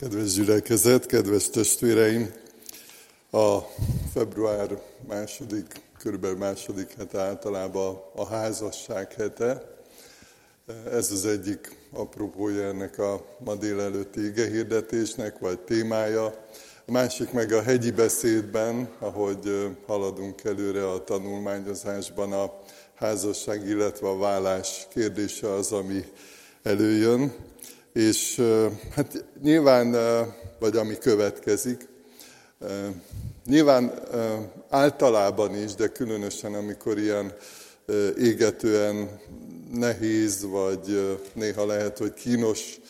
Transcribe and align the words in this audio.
Kedves 0.00 0.32
gyülekezet, 0.32 1.06
kedves 1.06 1.50
testvéreim! 1.50 2.32
A 3.30 3.58
február 4.12 4.82
második, 5.08 5.80
körülbelül 5.98 6.36
második 6.36 6.94
hete 6.96 7.20
általában 7.20 8.00
a 8.14 8.26
házasság 8.26 9.12
hete. 9.12 9.62
Ez 10.92 11.10
az 11.10 11.26
egyik 11.26 11.76
apropója 11.92 12.68
ennek 12.68 12.98
a 12.98 13.24
ma 13.44 13.54
délelőtti 13.54 14.26
igehirdetésnek, 14.26 15.38
vagy 15.38 15.58
témája. 15.58 16.24
A 16.86 16.90
másik 16.92 17.32
meg 17.32 17.52
a 17.52 17.62
hegyi 17.62 17.90
beszédben, 17.90 18.88
ahogy 18.98 19.68
haladunk 19.86 20.44
előre 20.44 20.90
a 20.90 21.04
tanulmányozásban, 21.04 22.32
a 22.32 22.52
házasság, 22.94 23.68
illetve 23.68 24.08
a 24.08 24.18
vállás 24.18 24.86
kérdése 24.90 25.52
az, 25.52 25.72
ami 25.72 26.04
előjön. 26.62 27.34
És 27.92 28.42
hát 28.94 29.24
nyilván, 29.42 29.96
vagy 30.58 30.76
ami 30.76 30.98
következik, 30.98 31.88
nyilván 33.46 33.92
általában 34.68 35.56
is, 35.56 35.74
de 35.74 35.88
különösen 35.88 36.54
amikor 36.54 36.98
ilyen 36.98 37.32
égetően 38.18 39.20
nehéz, 39.72 40.44
vagy 40.44 41.18
néha 41.32 41.66
lehet, 41.66 41.98
hogy 41.98 42.14
kínos 42.14 42.80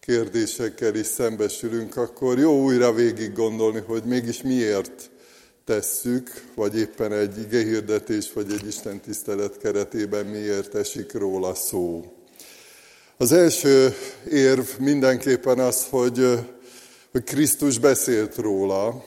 kérdésekkel 0.00 0.94
is 0.94 1.06
szembesülünk, 1.06 1.96
akkor 1.96 2.38
jó 2.38 2.62
újra 2.62 2.92
végig 2.92 3.32
gondolni, 3.32 3.80
hogy 3.86 4.02
mégis 4.04 4.42
miért 4.42 5.10
tesszük, 5.64 6.44
vagy 6.54 6.78
éppen 6.78 7.12
egy 7.12 7.38
igehirdetés, 7.38 8.32
vagy 8.32 8.52
egy 8.52 8.66
Isten 8.66 9.00
tisztelet 9.00 9.58
keretében 9.58 10.26
miért 10.26 10.74
esik 10.74 11.12
róla 11.12 11.54
szó. 11.54 12.12
Az 13.22 13.32
első 13.32 13.94
érv 14.30 14.66
mindenképpen 14.78 15.58
az, 15.58 15.86
hogy, 15.90 16.38
hogy 17.12 17.24
Krisztus 17.24 17.78
beszélt 17.78 18.36
róla, 18.36 19.04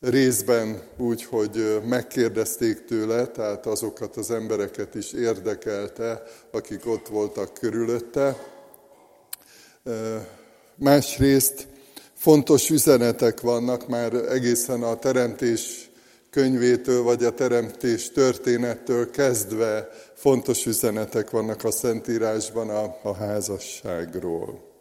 részben 0.00 0.82
úgy, 0.98 1.24
hogy 1.24 1.80
megkérdezték 1.88 2.84
tőle, 2.84 3.26
tehát 3.26 3.66
azokat 3.66 4.16
az 4.16 4.30
embereket 4.30 4.94
is 4.94 5.12
érdekelte, 5.12 6.22
akik 6.50 6.86
ott 6.86 7.08
voltak 7.08 7.54
körülötte. 7.54 8.36
Másrészt 10.74 11.66
fontos 12.14 12.70
üzenetek 12.70 13.40
vannak 13.40 13.88
már 13.88 14.14
egészen 14.14 14.82
a 14.82 14.98
teremtés 14.98 15.90
könyvétől, 16.34 17.02
vagy 17.02 17.24
a 17.24 17.34
teremtés 17.34 18.10
történettől 18.12 19.10
kezdve 19.10 19.88
fontos 20.14 20.66
üzenetek 20.66 21.30
vannak 21.30 21.64
a 21.64 21.70
Szentírásban 21.70 22.70
a, 22.70 22.96
a 23.02 23.14
házasságról. 23.14 24.72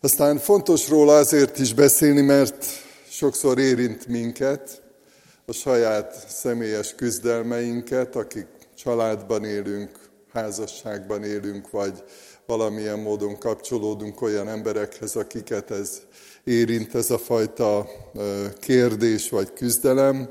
Aztán 0.00 0.38
fontos 0.38 0.88
róla 0.88 1.16
azért 1.16 1.58
is 1.58 1.74
beszélni, 1.74 2.20
mert 2.20 2.64
sokszor 3.08 3.58
érint 3.58 4.06
minket, 4.06 4.82
a 5.46 5.52
saját 5.52 6.26
személyes 6.28 6.94
küzdelmeinket, 6.94 8.16
akik 8.16 8.46
családban 8.76 9.44
élünk, 9.44 9.90
házasságban 10.32 11.24
élünk, 11.24 11.70
vagy 11.70 12.04
valamilyen 12.46 12.98
módon 12.98 13.38
kapcsolódunk 13.38 14.20
olyan 14.20 14.48
emberekhez, 14.48 15.16
akiket 15.16 15.70
ez 15.70 16.00
érint, 16.46 16.94
ez 16.94 17.10
a 17.10 17.18
fajta 17.18 17.88
kérdés 18.60 19.30
vagy 19.30 19.52
küzdelem. 19.52 20.28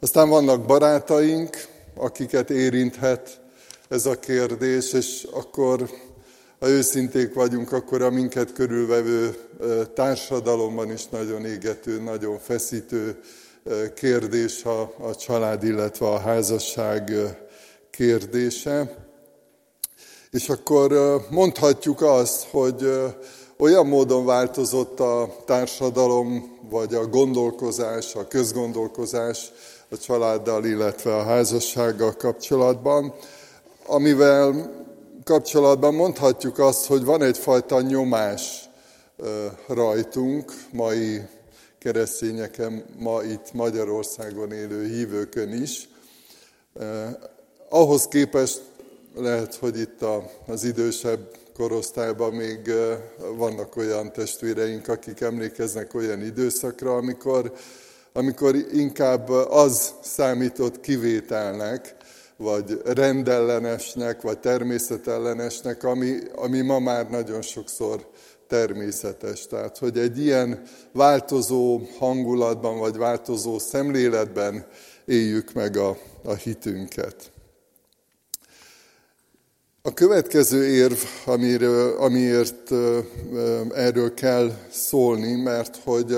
Aztán 0.00 0.28
vannak 0.28 0.66
barátaink, 0.66 1.64
akiket 1.94 2.50
érinthet 2.50 3.40
ez 3.88 4.06
a 4.06 4.18
kérdés, 4.18 4.92
és 4.92 5.26
akkor, 5.32 5.90
ha 6.60 6.68
őszinték 6.68 7.34
vagyunk, 7.34 7.72
akkor 7.72 8.02
a 8.02 8.10
minket 8.10 8.52
körülvevő 8.52 9.34
társadalomban 9.94 10.92
is 10.92 11.06
nagyon 11.06 11.44
égető, 11.44 12.00
nagyon 12.00 12.38
feszítő 12.38 13.20
kérdés 13.94 14.64
a, 14.64 14.80
a 14.80 15.14
család, 15.14 15.64
illetve 15.64 16.06
a 16.06 16.18
házasság 16.18 17.12
kérdése. 17.90 18.96
És 20.30 20.48
akkor 20.48 21.20
mondhatjuk 21.30 22.00
azt, 22.00 22.42
hogy 22.50 22.90
olyan 23.62 23.86
módon 23.86 24.24
változott 24.24 25.00
a 25.00 25.34
társadalom, 25.44 26.58
vagy 26.70 26.94
a 26.94 27.06
gondolkozás, 27.06 28.14
a 28.14 28.28
közgondolkozás 28.28 29.52
a 29.88 29.96
családdal, 29.96 30.64
illetve 30.64 31.16
a 31.16 31.22
házassággal 31.22 32.12
kapcsolatban, 32.12 33.14
amivel 33.86 34.72
kapcsolatban 35.24 35.94
mondhatjuk 35.94 36.58
azt, 36.58 36.86
hogy 36.86 37.04
van 37.04 37.22
egyfajta 37.22 37.80
nyomás 37.80 38.68
rajtunk, 39.66 40.52
mai 40.72 41.20
keresztényeken, 41.78 42.84
ma 42.98 43.22
itt 43.22 43.52
Magyarországon 43.52 44.52
élő 44.52 44.86
hívőkön 44.86 45.62
is. 45.62 45.88
Ahhoz 47.68 48.08
képest 48.08 48.60
lehet, 49.14 49.54
hogy 49.54 49.78
itt 49.78 50.04
az 50.46 50.64
idősebb 50.64 51.40
korosztályban 51.54 52.32
még 52.32 52.72
vannak 53.36 53.76
olyan 53.76 54.12
testvéreink, 54.12 54.88
akik 54.88 55.20
emlékeznek 55.20 55.94
olyan 55.94 56.22
időszakra, 56.22 56.96
amikor, 56.96 57.52
amikor 58.12 58.54
inkább 58.72 59.28
az 59.48 59.92
számított 60.02 60.80
kivételnek, 60.80 61.96
vagy 62.36 62.80
rendellenesnek, 62.84 64.22
vagy 64.22 64.38
természetellenesnek, 64.38 65.84
ami, 65.84 66.18
ami 66.34 66.60
ma 66.60 66.78
már 66.78 67.10
nagyon 67.10 67.42
sokszor 67.42 68.06
természetes. 68.46 69.46
Tehát, 69.46 69.78
hogy 69.78 69.98
egy 69.98 70.18
ilyen 70.18 70.62
változó 70.92 71.80
hangulatban, 71.98 72.78
vagy 72.78 72.96
változó 72.96 73.58
szemléletben 73.58 74.66
éljük 75.04 75.52
meg 75.52 75.76
a, 75.76 75.96
a 76.24 76.34
hitünket. 76.34 77.32
A 79.84 79.94
következő 79.94 80.64
érv, 80.64 80.98
amiről, 81.24 81.96
amiért 81.96 82.70
erről 83.74 84.14
kell 84.14 84.52
szólni, 84.70 85.42
mert 85.42 85.76
hogy 85.84 86.16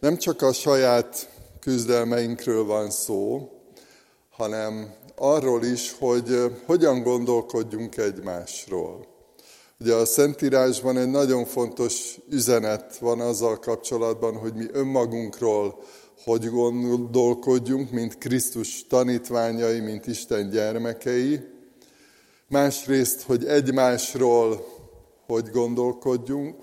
nem 0.00 0.16
csak 0.16 0.42
a 0.42 0.52
saját 0.52 1.28
küzdelmeinkről 1.60 2.64
van 2.64 2.90
szó, 2.90 3.50
hanem 4.30 4.94
arról 5.16 5.64
is, 5.64 5.96
hogy 5.98 6.52
hogyan 6.66 7.02
gondolkodjunk 7.02 7.96
egymásról. 7.96 9.06
Ugye 9.80 9.94
a 9.94 10.04
Szentírásban 10.04 10.96
egy 10.96 11.10
nagyon 11.10 11.44
fontos 11.44 12.18
üzenet 12.30 12.96
van 12.98 13.20
azzal 13.20 13.58
kapcsolatban, 13.58 14.36
hogy 14.36 14.54
mi 14.54 14.64
önmagunkról 14.72 15.82
hogy 16.24 16.50
gondolkodjunk, 16.50 17.90
mint 17.90 18.18
Krisztus 18.18 18.86
tanítványai, 18.86 19.80
mint 19.80 20.06
Isten 20.06 20.50
gyermekei. 20.50 21.56
Másrészt, 22.48 23.22
hogy 23.22 23.46
egymásról 23.46 24.66
hogy 25.26 25.50
gondolkodjunk, 25.50 26.56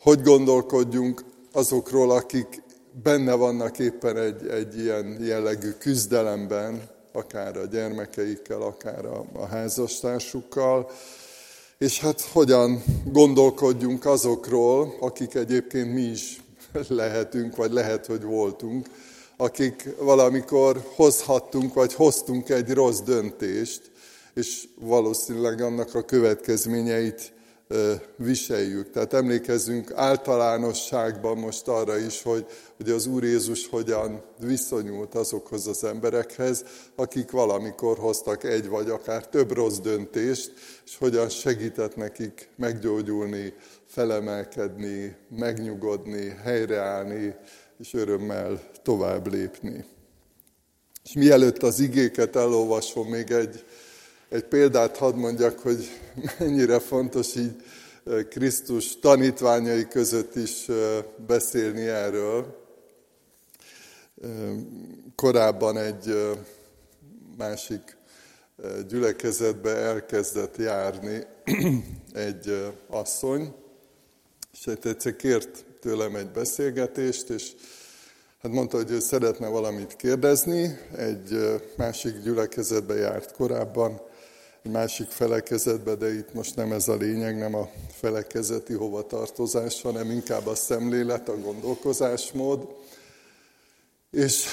hogy 0.00 0.22
gondolkodjunk 0.22 1.24
azokról, 1.52 2.10
akik 2.10 2.62
benne 3.02 3.34
vannak 3.34 3.78
éppen 3.78 4.16
egy, 4.16 4.46
egy 4.46 4.78
ilyen 4.78 5.16
jellegű 5.20 5.70
küzdelemben, 5.70 6.82
akár 7.12 7.56
a 7.56 7.64
gyermekeikkel, 7.64 8.62
akár 8.62 9.04
a, 9.04 9.24
a 9.32 9.46
házastársukkal, 9.46 10.90
és 11.78 12.00
hát 12.00 12.20
hogyan 12.20 12.82
gondolkodjunk 13.04 14.04
azokról, 14.04 14.94
akik 15.00 15.34
egyébként 15.34 15.92
mi 15.92 16.02
is 16.02 16.40
lehetünk, 16.88 17.56
vagy 17.56 17.72
lehet, 17.72 18.06
hogy 18.06 18.22
voltunk, 18.22 18.86
akik 19.36 19.88
valamikor 19.98 20.82
hozhattunk, 20.94 21.74
vagy 21.74 21.94
hoztunk 21.94 22.48
egy 22.48 22.72
rossz 22.72 23.00
döntést, 23.00 23.90
és 24.36 24.68
valószínűleg 24.80 25.60
annak 25.60 25.94
a 25.94 26.02
következményeit 26.04 27.32
viseljük. 28.16 28.90
Tehát 28.90 29.12
emlékezzünk 29.12 29.92
általánosságban 29.94 31.38
most 31.38 31.68
arra 31.68 31.98
is, 31.98 32.22
hogy 32.22 32.46
ugye 32.80 32.94
az 32.94 33.06
Úr 33.06 33.24
Jézus 33.24 33.68
hogyan 33.68 34.22
viszonyult 34.38 35.14
azokhoz 35.14 35.66
az 35.66 35.84
emberekhez, 35.84 36.64
akik 36.94 37.30
valamikor 37.30 37.98
hoztak 37.98 38.44
egy 38.44 38.68
vagy 38.68 38.90
akár 38.90 39.28
több 39.28 39.52
rossz 39.52 39.78
döntést, 39.78 40.52
és 40.84 40.96
hogyan 40.96 41.28
segített 41.28 41.96
nekik 41.96 42.48
meggyógyulni, 42.56 43.54
felemelkedni, 43.86 45.16
megnyugodni, 45.28 46.28
helyreállni, 46.42 47.34
és 47.78 47.94
örömmel 47.94 48.70
tovább 48.82 49.32
lépni. 49.32 49.84
És 51.04 51.12
mielőtt 51.12 51.62
az 51.62 51.80
igéket 51.80 52.36
elolvasom, 52.36 53.08
még 53.08 53.30
egy 53.30 53.64
egy 54.28 54.44
példát 54.44 54.96
hadd 54.96 55.14
mondjak, 55.14 55.58
hogy 55.58 56.00
mennyire 56.38 56.78
fontos 56.78 57.34
így 57.34 57.62
Krisztus 58.28 58.98
tanítványai 58.98 59.88
között 59.88 60.34
is 60.34 60.66
beszélni 61.26 61.86
erről. 61.86 62.64
Korábban 65.14 65.76
egy 65.76 66.34
másik 67.36 67.96
gyülekezetbe 68.88 69.76
elkezdett 69.76 70.56
járni 70.56 71.26
egy 72.12 72.72
asszony, 72.88 73.54
És 74.52 74.66
egyszer 74.66 75.16
kért 75.16 75.64
tőlem 75.80 76.16
egy 76.16 76.30
beszélgetést, 76.30 77.28
és 77.28 77.52
hát 78.42 78.52
mondta, 78.52 78.76
hogy 78.76 78.90
ő 78.90 78.98
szeretne 78.98 79.48
valamit 79.48 79.96
kérdezni, 79.96 80.78
egy 80.96 81.60
másik 81.76 82.18
gyülekezetbe 82.22 82.94
járt 82.94 83.32
korábban, 83.32 84.00
másik 84.70 85.08
felekezetbe, 85.08 85.94
de 85.94 86.14
itt 86.14 86.34
most 86.34 86.56
nem 86.56 86.72
ez 86.72 86.88
a 86.88 86.94
lényeg, 86.94 87.38
nem 87.38 87.54
a 87.54 87.70
felekezeti 87.92 88.72
hovatartozás, 88.72 89.82
hanem 89.82 90.10
inkább 90.10 90.46
a 90.46 90.54
szemlélet, 90.54 91.28
a 91.28 91.38
gondolkozásmód. 91.40 92.74
És 94.10 94.44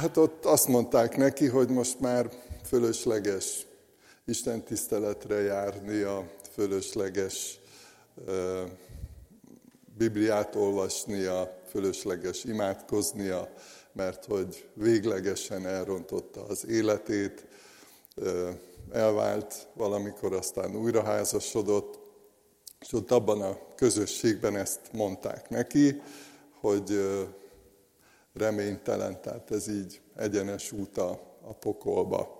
hát 0.00 0.16
ott 0.16 0.44
azt 0.44 0.68
mondták 0.68 1.16
neki, 1.16 1.46
hogy 1.46 1.68
most 1.68 2.00
már 2.00 2.30
fölösleges 2.64 3.66
Isten 4.26 4.62
tiszteletre 4.62 5.40
járni, 5.40 6.00
a 6.00 6.30
fölösleges 6.52 7.60
Bibliát 9.98 10.54
olvasnia, 10.54 11.60
fölösleges 11.70 12.44
imádkoznia, 12.44 13.52
mert 13.92 14.24
hogy 14.24 14.68
véglegesen 14.74 15.66
elrontotta 15.66 16.44
az 16.46 16.66
életét, 16.66 17.46
elvált 18.92 19.68
valamikor, 19.74 20.32
aztán 20.32 20.76
újra 20.76 21.02
házasodott, 21.02 21.98
és 22.80 22.92
ott 22.92 23.10
abban 23.10 23.42
a 23.42 23.58
közösségben 23.74 24.56
ezt 24.56 24.80
mondták 24.92 25.48
neki, 25.48 26.02
hogy 26.60 27.00
reménytelen, 28.34 29.20
tehát 29.22 29.50
ez 29.50 29.68
így 29.68 30.00
egyenes 30.16 30.72
út 30.72 30.98
a, 30.98 31.10
a 31.42 31.52
pokolba. 31.52 32.36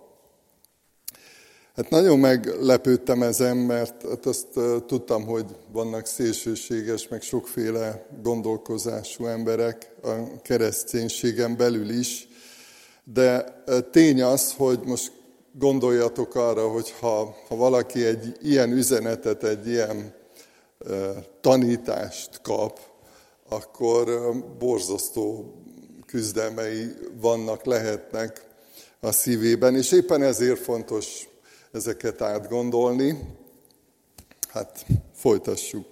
Hát 1.75 1.89
nagyon 1.89 2.19
meglepődtem 2.19 3.23
ezen, 3.23 3.57
mert 3.57 4.07
hát 4.09 4.25
azt 4.25 4.47
tudtam, 4.85 5.25
hogy 5.25 5.45
vannak 5.71 6.05
szélsőséges, 6.05 7.07
meg 7.07 7.21
sokféle 7.21 8.05
gondolkozású 8.21 9.25
emberek 9.25 9.95
a 10.03 10.41
kereszténységen 10.41 11.57
belül 11.57 11.89
is, 11.89 12.27
de 13.03 13.61
tény 13.91 14.21
az, 14.21 14.53
hogy 14.53 14.79
most 14.85 15.11
gondoljatok 15.53 16.35
arra, 16.35 16.67
hogy 16.67 16.93
ha, 16.99 17.35
ha 17.47 17.55
valaki 17.55 18.05
egy 18.05 18.37
ilyen 18.41 18.71
üzenetet, 18.71 19.43
egy 19.43 19.67
ilyen 19.67 20.13
tanítást 21.41 22.41
kap, 22.41 22.79
akkor 23.49 24.33
borzasztó 24.59 25.53
küzdelmei 26.05 26.91
vannak, 27.21 27.65
lehetnek 27.65 28.45
a 28.99 29.11
szívében, 29.11 29.75
és 29.75 29.91
éppen 29.91 30.23
ezért 30.23 30.59
fontos 30.59 31.27
ezeket 31.71 32.21
átgondolni. 32.21 33.19
Hát 34.49 34.85
folytassuk. 35.15 35.85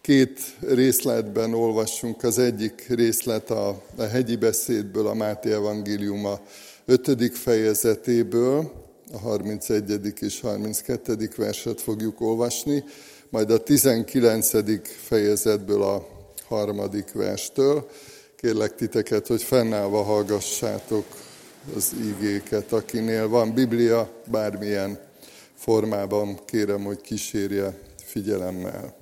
Két 0.00 0.40
részletben 0.60 1.54
olvassunk. 1.54 2.22
Az 2.22 2.38
egyik 2.38 2.86
részlet 2.88 3.50
a, 3.50 3.82
a 3.96 4.02
hegyi 4.02 4.36
beszédből, 4.36 5.06
a 5.06 5.14
Máté 5.14 5.52
Evangéliuma 5.52 6.40
5. 6.84 7.36
fejezetéből, 7.36 8.83
a 9.14 9.18
31. 9.18 10.12
és 10.20 10.40
32. 10.40 11.30
verset 11.36 11.80
fogjuk 11.80 12.20
olvasni, 12.20 12.84
majd 13.28 13.50
a 13.50 13.62
19. 13.62 14.50
fejezetből 15.06 15.82
a 15.82 16.06
harmadik 16.48 17.12
verstől. 17.12 17.88
Kérlek 18.36 18.74
titeket, 18.74 19.26
hogy 19.26 19.42
fennállva 19.42 20.02
hallgassátok 20.02 21.04
az 21.76 21.92
ígéket. 22.02 22.72
Akinél 22.72 23.28
van 23.28 23.54
Biblia, 23.54 24.10
bármilyen 24.30 24.98
formában, 25.54 26.38
kérem, 26.44 26.84
hogy 26.84 27.00
kísérje 27.00 27.78
figyelemmel. 28.04 28.96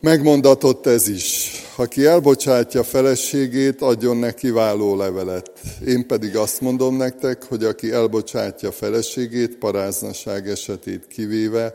Megmondatott 0.00 0.86
ez 0.86 1.08
is, 1.08 1.50
aki 1.78 2.04
elbocsátja 2.04 2.82
feleségét, 2.82 3.82
adjon 3.82 4.16
neki 4.16 4.50
váló 4.50 4.96
levelet. 4.96 5.50
Én 5.86 6.06
pedig 6.06 6.36
azt 6.36 6.60
mondom 6.60 6.96
nektek, 6.96 7.42
hogy 7.42 7.64
aki 7.64 7.92
elbocsátja 7.92 8.72
feleségét, 8.72 9.56
paráznaság 9.56 10.48
esetét 10.48 11.06
kivéve, 11.06 11.74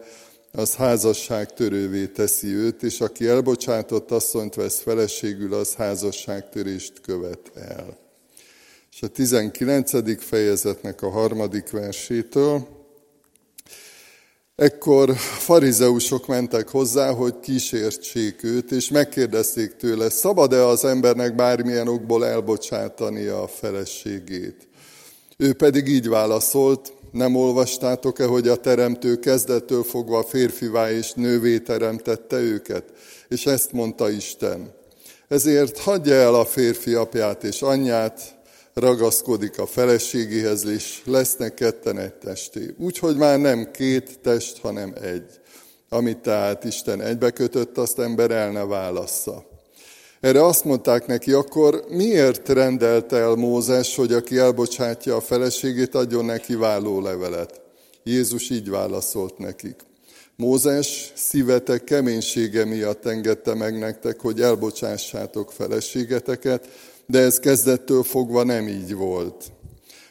az 0.52 0.76
házasság 0.76 1.54
törővé 1.54 2.06
teszi 2.06 2.48
őt, 2.48 2.84
és 2.84 3.02
aki 3.02 3.28
elbocsátott 3.28 4.12
asszonyt 4.12 4.56
vesz 4.56 4.80
feleségül, 4.80 5.54
az 5.54 5.74
házasságtörést 5.74 7.02
követ 7.02 7.52
el. 7.56 7.98
És 8.92 9.02
a 9.02 9.08
19. 9.08 10.24
fejezetnek 10.24 11.02
a 11.02 11.10
harmadik 11.10 11.70
versétől, 11.70 12.68
Ekkor 14.56 15.16
farizeusok 15.18 16.28
mentek 16.28 16.70
hozzá, 16.70 17.12
hogy 17.12 17.40
kísértsék 17.40 18.44
őt, 18.44 18.72
és 18.72 18.90
megkérdezték 18.90 19.76
tőle, 19.76 20.10
szabad-e 20.10 20.66
az 20.66 20.86
embernek 20.86 21.36
bármilyen 21.36 21.88
okból 21.88 22.26
elbocsátani 22.26 23.26
a 23.26 23.48
feleségét? 23.48 24.68
Ő 25.38 25.54
pedig 25.54 25.88
így 25.88 26.10
válaszolt, 26.10 26.94
nem 27.12 27.36
olvastátok-e, 27.36 28.26
hogy 28.26 28.48
a 28.48 28.56
teremtő 28.56 29.20
kezdettől 29.20 29.84
fogva 29.84 30.24
férfivá 30.24 30.92
és 30.92 31.14
nővé 31.14 31.60
teremtette 31.60 32.38
őket? 32.38 32.84
És 33.28 33.46
ezt 33.46 33.72
mondta 33.72 34.10
Isten. 34.10 34.74
Ezért 35.28 35.80
hagyja 35.80 36.14
el 36.14 36.36
a 36.36 36.46
férfi 36.46 36.94
apját 36.94 37.44
és 37.44 37.62
anyját, 37.62 38.41
ragaszkodik 38.74 39.60
a 39.60 39.66
feleségéhez, 39.66 40.66
és 40.66 41.02
lesznek 41.06 41.54
ketten 41.54 41.98
egy 41.98 42.14
testé. 42.14 42.76
Úgyhogy 42.78 43.18
már 43.18 43.40
nem 43.40 43.72
két 43.72 44.20
test, 44.20 44.58
hanem 44.58 44.94
egy. 45.02 45.40
Amit 45.90 46.18
tehát 46.18 46.64
Isten 46.64 47.02
egybekötött, 47.02 47.78
azt 47.78 48.00
ember 48.00 48.32
el 48.32 48.52
ne 48.52 48.66
válassza. 48.66 49.46
Erre 50.20 50.46
azt 50.46 50.64
mondták 50.64 51.06
neki, 51.06 51.32
akkor 51.32 51.84
miért 51.90 52.50
rendelte 52.50 53.18
el 53.18 53.36
Mózes, 53.36 53.96
hogy 53.96 54.14
aki 54.14 54.38
elbocsátja 54.38 55.16
a 55.16 55.22
feleségét, 55.22 55.96
adjon 55.96 56.26
neki 56.26 56.56
váló 56.56 57.02
levelet? 57.02 57.62
Jézus 58.04 58.50
így 58.50 58.70
válaszolt 58.70 59.38
nekik. 59.38 59.76
Mózes 60.36 61.12
szívetek 61.16 61.84
keménysége 61.84 62.66
miatt 62.66 63.06
engedte 63.06 63.54
meg 63.54 63.80
nektek, 63.80 64.20
hogy 64.20 64.42
elbocsássátok 64.42 65.52
feleségeteket, 65.52 66.68
de 67.12 67.20
ez 67.20 67.40
kezdettől 67.40 68.04
fogva 68.04 68.44
nem 68.44 68.68
így 68.68 68.94
volt. 68.94 69.52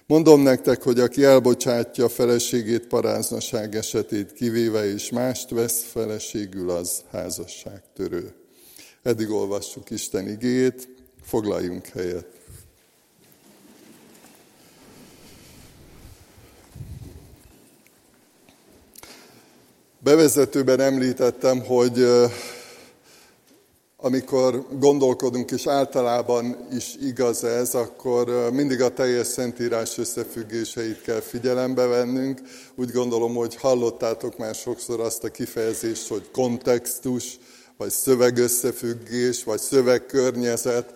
Mondom 0.07 0.43
nektek, 0.43 0.83
hogy 0.83 1.01
aki 1.01 1.25
elbocsátja 1.25 2.05
a 2.05 2.09
feleségét 2.09 2.87
paráznaság 2.87 3.75
esetét 3.75 4.33
kivéve, 4.33 4.93
és 4.93 5.11
mást 5.11 5.51
vesz 5.51 5.83
feleségül, 5.93 6.71
az 6.71 7.03
házasságtörő. 7.11 8.33
Eddig 9.03 9.31
olvassuk 9.31 9.91
Isten 9.91 10.29
igét, 10.29 10.89
foglaljunk 11.23 11.87
helyet. 11.87 12.27
Bevezetőben 19.99 20.81
említettem, 20.81 21.61
hogy 21.65 22.07
amikor 24.03 24.67
gondolkodunk, 24.79 25.51
és 25.51 25.67
általában 25.67 26.57
is 26.73 26.97
igaz 27.03 27.45
ez, 27.45 27.75
akkor 27.75 28.51
mindig 28.53 28.83
a 28.83 28.89
teljes 28.89 29.27
szentírás 29.27 29.99
összefüggéseit 29.99 31.03
kell 31.03 31.21
figyelembe 31.21 31.87
vennünk. 31.87 32.41
Úgy 32.75 32.91
gondolom, 32.91 33.35
hogy 33.35 33.57
hallottátok 33.57 34.39
már 34.39 34.55
sokszor 34.55 35.01
azt 35.01 35.25
a 35.25 35.29
kifejezést, 35.29 36.09
hogy 36.09 36.31
kontextus, 36.33 37.39
vagy 37.77 37.91
szövegösszefüggés, 37.91 39.45
vagy 39.45 39.61
szövegkörnyezet, 39.61 40.95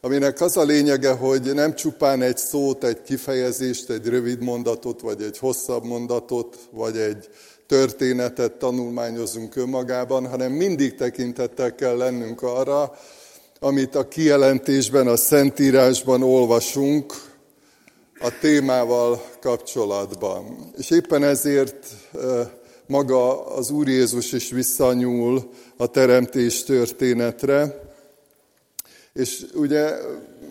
aminek 0.00 0.40
az 0.40 0.56
a 0.56 0.62
lényege, 0.62 1.12
hogy 1.12 1.54
nem 1.54 1.74
csupán 1.74 2.22
egy 2.22 2.36
szót, 2.36 2.84
egy 2.84 3.02
kifejezést, 3.02 3.90
egy 3.90 4.06
rövid 4.06 4.42
mondatot, 4.42 5.00
vagy 5.00 5.22
egy 5.22 5.38
hosszabb 5.38 5.84
mondatot, 5.84 6.56
vagy 6.70 6.96
egy 6.96 7.28
történetet 7.66 8.52
tanulmányozunk 8.52 9.56
önmagában, 9.56 10.28
hanem 10.28 10.52
mindig 10.52 10.94
tekintettel 10.94 11.74
kell 11.74 11.96
lennünk 11.96 12.42
arra, 12.42 12.92
amit 13.60 13.94
a 13.94 14.08
kijelentésben, 14.08 15.06
a 15.06 15.16
Szentírásban 15.16 16.22
olvasunk 16.22 17.14
a 18.20 18.38
témával 18.40 19.22
kapcsolatban. 19.40 20.72
És 20.76 20.90
éppen 20.90 21.22
ezért 21.22 21.86
maga 22.86 23.46
az 23.46 23.70
Úr 23.70 23.88
Jézus 23.88 24.32
is 24.32 24.50
visszanyúl 24.50 25.50
a 25.76 25.86
teremtés 25.86 26.64
történetre, 26.64 27.84
és 29.12 29.44
ugye 29.54 29.92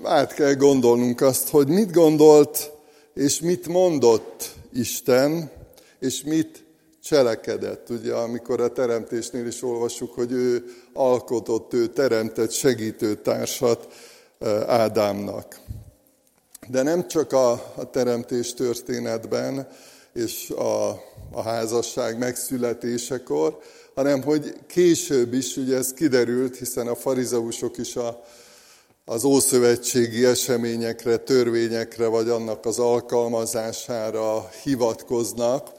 át 0.04 0.34
kell 0.34 0.54
gondolnunk 0.54 1.22
azt, 1.22 1.50
hogy 1.50 1.68
mit 1.68 1.92
gondolt 1.92 2.72
és 3.14 3.40
mit 3.40 3.68
mondott 3.68 4.54
Isten, 4.74 5.52
és 6.00 6.24
mit 6.24 6.65
cselekedett. 7.06 7.90
Ugye, 7.90 8.14
amikor 8.14 8.62
a 8.62 8.72
teremtésnél 8.72 9.48
is 9.48 9.64
olvassuk, 9.64 10.14
hogy 10.14 10.32
ő 10.32 10.64
alkotott, 10.94 11.74
ő 11.74 11.88
teremtett 11.88 12.52
segítőtársat 12.52 13.88
eh, 14.40 14.70
Ádámnak. 14.70 15.60
De 16.68 16.82
nem 16.82 17.08
csak 17.08 17.32
a, 17.32 17.52
a 17.52 17.90
teremtés 17.92 18.54
történetben 18.54 19.68
és 20.14 20.50
a, 20.50 20.90
a 21.32 21.42
házasság 21.44 22.18
megszületésekor, 22.18 23.60
hanem 23.96 24.24
hogy 24.24 24.54
később 24.68 25.34
is, 25.34 25.58
ugye 25.58 25.78
ez 25.78 25.94
kiderült, 25.94 26.58
hiszen 26.58 26.88
a 26.88 26.96
farizeusok 26.96 27.78
is 27.78 27.96
a, 27.96 28.24
az 29.06 29.24
ószövetségi 29.24 30.26
eseményekre, 30.26 31.18
törvényekre, 31.18 32.08
vagy 32.08 32.30
annak 32.30 32.66
az 32.66 32.80
alkalmazására 32.80 34.50
hivatkoznak. 34.64 35.75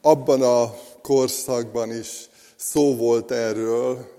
Abban 0.00 0.42
a 0.42 0.74
korszakban 1.02 1.92
is 1.92 2.28
szó 2.56 2.96
volt 2.96 3.30
erről, 3.30 4.12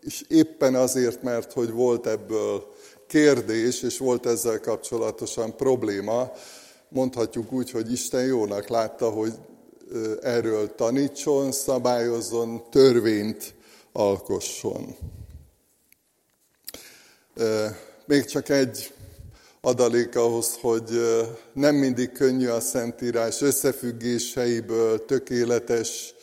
és 0.00 0.24
éppen 0.28 0.74
azért, 0.74 1.22
mert 1.22 1.52
hogy 1.52 1.70
volt 1.70 2.06
ebből 2.06 2.66
kérdés, 3.06 3.82
és 3.82 3.98
volt 3.98 4.26
ezzel 4.26 4.60
kapcsolatosan 4.60 5.56
probléma, 5.56 6.32
mondhatjuk 6.88 7.52
úgy, 7.52 7.70
hogy 7.70 7.92
Isten 7.92 8.24
jónak 8.24 8.68
látta, 8.68 9.10
hogy 9.10 9.32
erről 10.22 10.74
tanítson, 10.74 11.52
szabályozzon, 11.52 12.70
törvényt 12.70 13.54
alkosson. 13.92 14.96
Még 18.04 18.24
csak 18.24 18.48
egy 18.48 18.92
adalék 19.60 20.16
ahhoz, 20.16 20.58
hogy 20.60 21.00
nem 21.52 21.74
mindig 21.74 22.12
könnyű 22.12 22.46
a 22.48 22.60
Szentírás 22.60 23.40
összefüggéseiből 23.40 25.04
tökéletes 25.04 26.14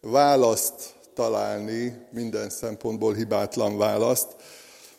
választ 0.00 0.94
találni, 1.14 2.06
minden 2.10 2.50
szempontból 2.50 3.14
hibátlan 3.14 3.78
választ, 3.78 4.36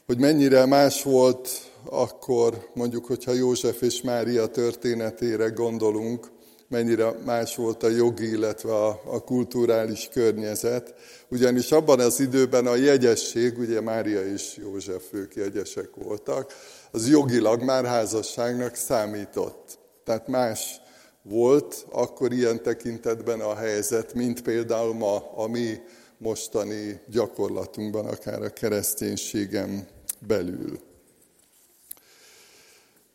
hogy 0.05 0.17
mennyire 0.17 0.65
más 0.65 1.03
volt 1.03 1.49
akkor, 1.85 2.69
mondjuk, 2.73 3.05
hogyha 3.05 3.31
József 3.31 3.81
és 3.81 4.01
Mária 4.01 4.47
történetére 4.47 5.47
gondolunk, 5.47 6.31
mennyire 6.69 7.11
más 7.25 7.55
volt 7.55 7.83
a 7.83 7.89
jogi, 7.89 8.29
illetve 8.29 8.73
a, 8.73 9.01
a 9.05 9.23
kulturális 9.23 10.09
környezet. 10.11 10.93
Ugyanis 11.27 11.71
abban 11.71 11.99
az 11.99 12.19
időben 12.19 12.67
a 12.67 12.75
jegyesség, 12.75 13.57
ugye 13.57 13.81
Mária 13.81 14.25
és 14.33 14.57
József 14.57 15.03
ők 15.11 15.35
jegyesek 15.35 15.89
voltak, 15.95 16.53
az 16.91 17.09
jogilag 17.09 17.61
már 17.61 17.85
házasságnak 17.85 18.75
számított. 18.75 19.77
Tehát 20.03 20.27
más 20.27 20.81
volt 21.21 21.85
akkor 21.91 22.33
ilyen 22.33 22.63
tekintetben 22.63 23.39
a 23.39 23.55
helyzet, 23.55 24.13
mint 24.13 24.41
például 24.41 24.93
ma 24.93 25.31
a 25.35 25.47
mi 25.47 25.79
mostani 26.17 26.99
gyakorlatunkban, 27.07 28.05
akár 28.05 28.41
a 28.41 28.49
kereszténységem 28.49 29.87
belül. 30.27 30.79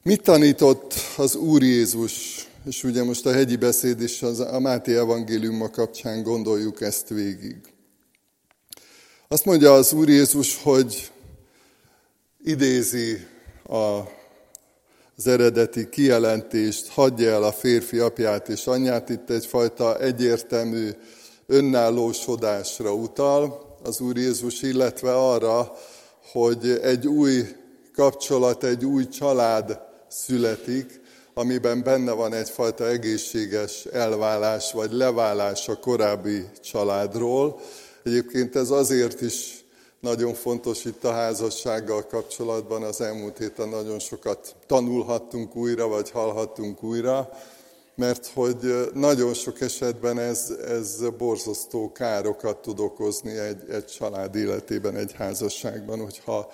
Mit 0.03 0.23
tanított 0.23 0.95
az 1.17 1.35
Úr 1.35 1.63
Jézus? 1.63 2.47
És 2.65 2.85
ugye 2.85 3.03
most 3.03 3.27
a 3.27 3.33
hegyi 3.33 3.57
beszéd 3.57 4.01
is 4.01 4.23
az, 4.23 4.41
a 4.41 4.59
Máté 4.59 4.97
evangéliuma 4.97 5.71
kapcsán 5.71 6.23
gondoljuk 6.23 6.81
ezt 6.81 7.09
végig. 7.09 7.57
Azt 9.29 9.45
mondja 9.45 9.75
az 9.75 9.93
Úr 9.93 10.09
Jézus, 10.09 10.63
hogy 10.63 11.13
idézi 12.43 13.27
a, 13.67 14.01
az 15.17 15.27
eredeti 15.27 15.89
kijelentést, 15.89 16.89
hagyja 16.89 17.31
el 17.31 17.43
a 17.43 17.53
férfi 17.53 17.99
apját 17.99 18.49
és 18.49 18.67
anyját, 18.67 19.09
itt 19.09 19.31
egyfajta 19.31 19.99
egyértelmű 19.99 20.91
önállósodásra 21.47 22.95
utal 22.95 23.77
az 23.83 24.01
Úr 24.01 24.17
Jézus, 24.17 24.63
illetve 24.63 25.15
arra, 25.15 25.73
hogy 26.33 26.81
egy 26.83 27.07
új 27.07 27.43
kapcsolat, 27.95 28.65
egy 28.65 28.85
új 28.85 29.09
család 29.09 29.81
születik, 30.09 31.03
amiben 31.35 31.83
benne 31.83 32.13
van 32.13 32.33
egyfajta 32.33 32.89
egészséges 32.89 33.85
elválás 33.85 34.73
vagy 34.73 34.93
leválás 34.93 35.69
a 35.69 35.79
korábbi 35.79 36.45
családról. 36.63 37.61
Egyébként 38.03 38.57
ez 38.57 38.71
azért 38.71 39.21
is 39.21 39.65
nagyon 40.01 40.35
fontos 40.35 40.85
itt 40.85 41.05
a 41.05 41.13
házassággal 41.13 42.07
kapcsolatban. 42.07 42.83
Az 42.83 43.01
elmúlt 43.01 43.39
héten 43.39 43.69
nagyon 43.69 43.99
sokat 43.99 44.57
tanulhattunk 44.67 45.57
újra, 45.57 45.89
vagy 45.89 46.11
hallhattunk 46.11 46.83
újra, 46.83 47.29
mert 47.95 48.31
hogy 48.35 48.91
nagyon 48.95 49.35
sok 49.35 49.61
esetben 49.61 50.19
ez, 50.19 50.53
ez 50.69 51.09
borzasztó 51.19 51.93
károkat 51.93 52.57
tud 52.57 52.81
okozni 52.81 53.39
egy, 53.39 53.71
egy 53.71 53.87
család 53.87 54.35
életében, 54.35 54.97
egy 54.97 55.13
házasságban, 55.13 56.01
hogyha 56.01 56.53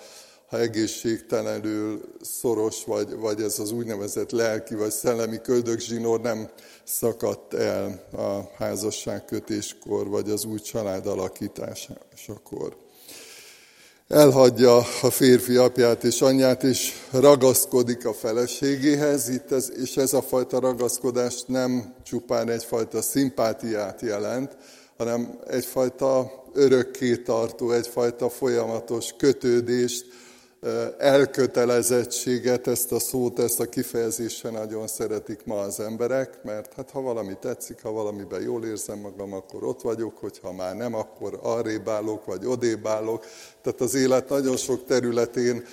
ha 0.51 0.59
egészségtelenül 0.59 2.01
szoros, 2.21 2.83
vagy, 2.85 3.15
vagy 3.15 3.41
ez 3.41 3.59
az 3.59 3.71
úgynevezett 3.71 4.31
lelki 4.31 4.75
vagy 4.75 4.91
szellemi 4.91 5.41
köldögzsinór 5.41 6.21
nem 6.21 6.49
szakadt 6.83 7.53
el 7.53 8.07
a 8.11 8.41
házasságkötéskor, 8.57 10.07
vagy 10.07 10.29
az 10.29 10.45
új 10.45 10.59
család 10.59 11.07
alakításakor. 11.07 12.75
Elhagyja 14.07 14.77
a 14.77 15.09
férfi 15.09 15.55
apját 15.55 16.03
és 16.03 16.21
anyját, 16.21 16.63
és 16.63 16.93
ragaszkodik 17.11 18.05
a 18.05 18.13
feleségéhez, 18.13 19.29
itt 19.29 19.51
ez, 19.51 19.71
és 19.81 19.97
ez 19.97 20.13
a 20.13 20.21
fajta 20.21 20.59
ragaszkodás 20.59 21.43
nem 21.47 21.95
csupán 22.03 22.49
egyfajta 22.49 23.01
szimpátiát 23.01 24.01
jelent, 24.01 24.57
hanem 24.97 25.39
egyfajta 25.47 26.31
örökké 26.53 27.17
tartó, 27.17 27.71
egyfajta 27.71 28.29
folyamatos 28.29 29.13
kötődést, 29.17 30.05
elkötelezettséget, 30.97 32.67
ezt 32.67 32.91
a 32.91 32.99
szót, 32.99 33.39
ezt 33.39 33.59
a 33.59 33.69
kifejezést 33.69 34.51
nagyon 34.51 34.87
szeretik 34.87 35.45
ma 35.45 35.59
az 35.59 35.79
emberek, 35.79 36.43
mert 36.43 36.73
hát 36.73 36.89
ha 36.91 37.01
valami 37.01 37.37
tetszik, 37.39 37.81
ha 37.81 37.91
valamiben 37.91 38.41
jól 38.41 38.65
érzem 38.65 38.99
magam, 38.99 39.33
akkor 39.33 39.63
ott 39.63 39.81
vagyok, 39.81 40.17
hogyha 40.17 40.51
már 40.51 40.75
nem, 40.75 40.93
akkor 40.93 41.39
arrébb 41.41 41.89
állok, 41.89 42.25
vagy 42.25 42.45
odébb 42.45 42.87
állok. 42.87 43.25
Tehát 43.61 43.81
az 43.81 43.95
élet 43.95 44.29
nagyon 44.29 44.57
sok 44.57 44.85
területén 44.85 45.63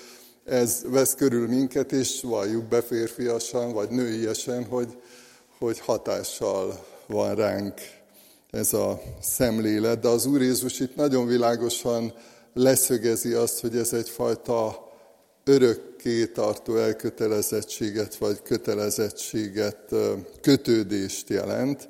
ez 0.44 0.82
vesz 0.86 1.14
körül 1.14 1.48
minket, 1.48 1.92
és 1.92 2.22
valljuk 2.22 2.64
be 2.64 2.82
férfiasan, 2.82 3.72
vagy 3.72 3.88
nőiesen, 3.88 4.64
hogy, 4.64 4.98
hogy 5.58 5.78
hatással 5.78 6.84
van 7.06 7.34
ránk 7.34 7.80
ez 8.50 8.72
a 8.72 9.00
szemlélet. 9.20 10.00
De 10.00 10.08
az 10.08 10.26
Úr 10.26 10.42
Jézus 10.42 10.80
itt 10.80 10.96
nagyon 10.96 11.26
világosan 11.26 12.12
leszögezi 12.58 13.32
azt, 13.32 13.60
hogy 13.60 13.76
ez 13.76 13.92
egyfajta 13.92 14.88
örökké 15.44 16.26
tartó 16.26 16.76
elkötelezettséget 16.76 18.16
vagy 18.16 18.42
kötelezettséget, 18.42 19.94
kötődést 20.40 21.28
jelent, 21.28 21.88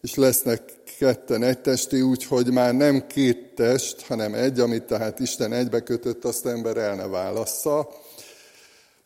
és 0.00 0.14
lesznek 0.14 0.62
ketten 0.98 1.42
egy 1.42 1.60
testi, 1.60 2.00
úgyhogy 2.00 2.52
már 2.52 2.74
nem 2.74 3.06
két 3.06 3.54
test, 3.54 4.00
hanem 4.00 4.34
egy, 4.34 4.60
amit 4.60 4.82
tehát 4.82 5.18
Isten 5.18 5.52
egybe 5.52 5.80
kötött, 5.80 6.24
azt 6.24 6.46
ember 6.46 6.76
el 6.76 6.94
ne 6.94 7.06
válassza. 7.06 7.88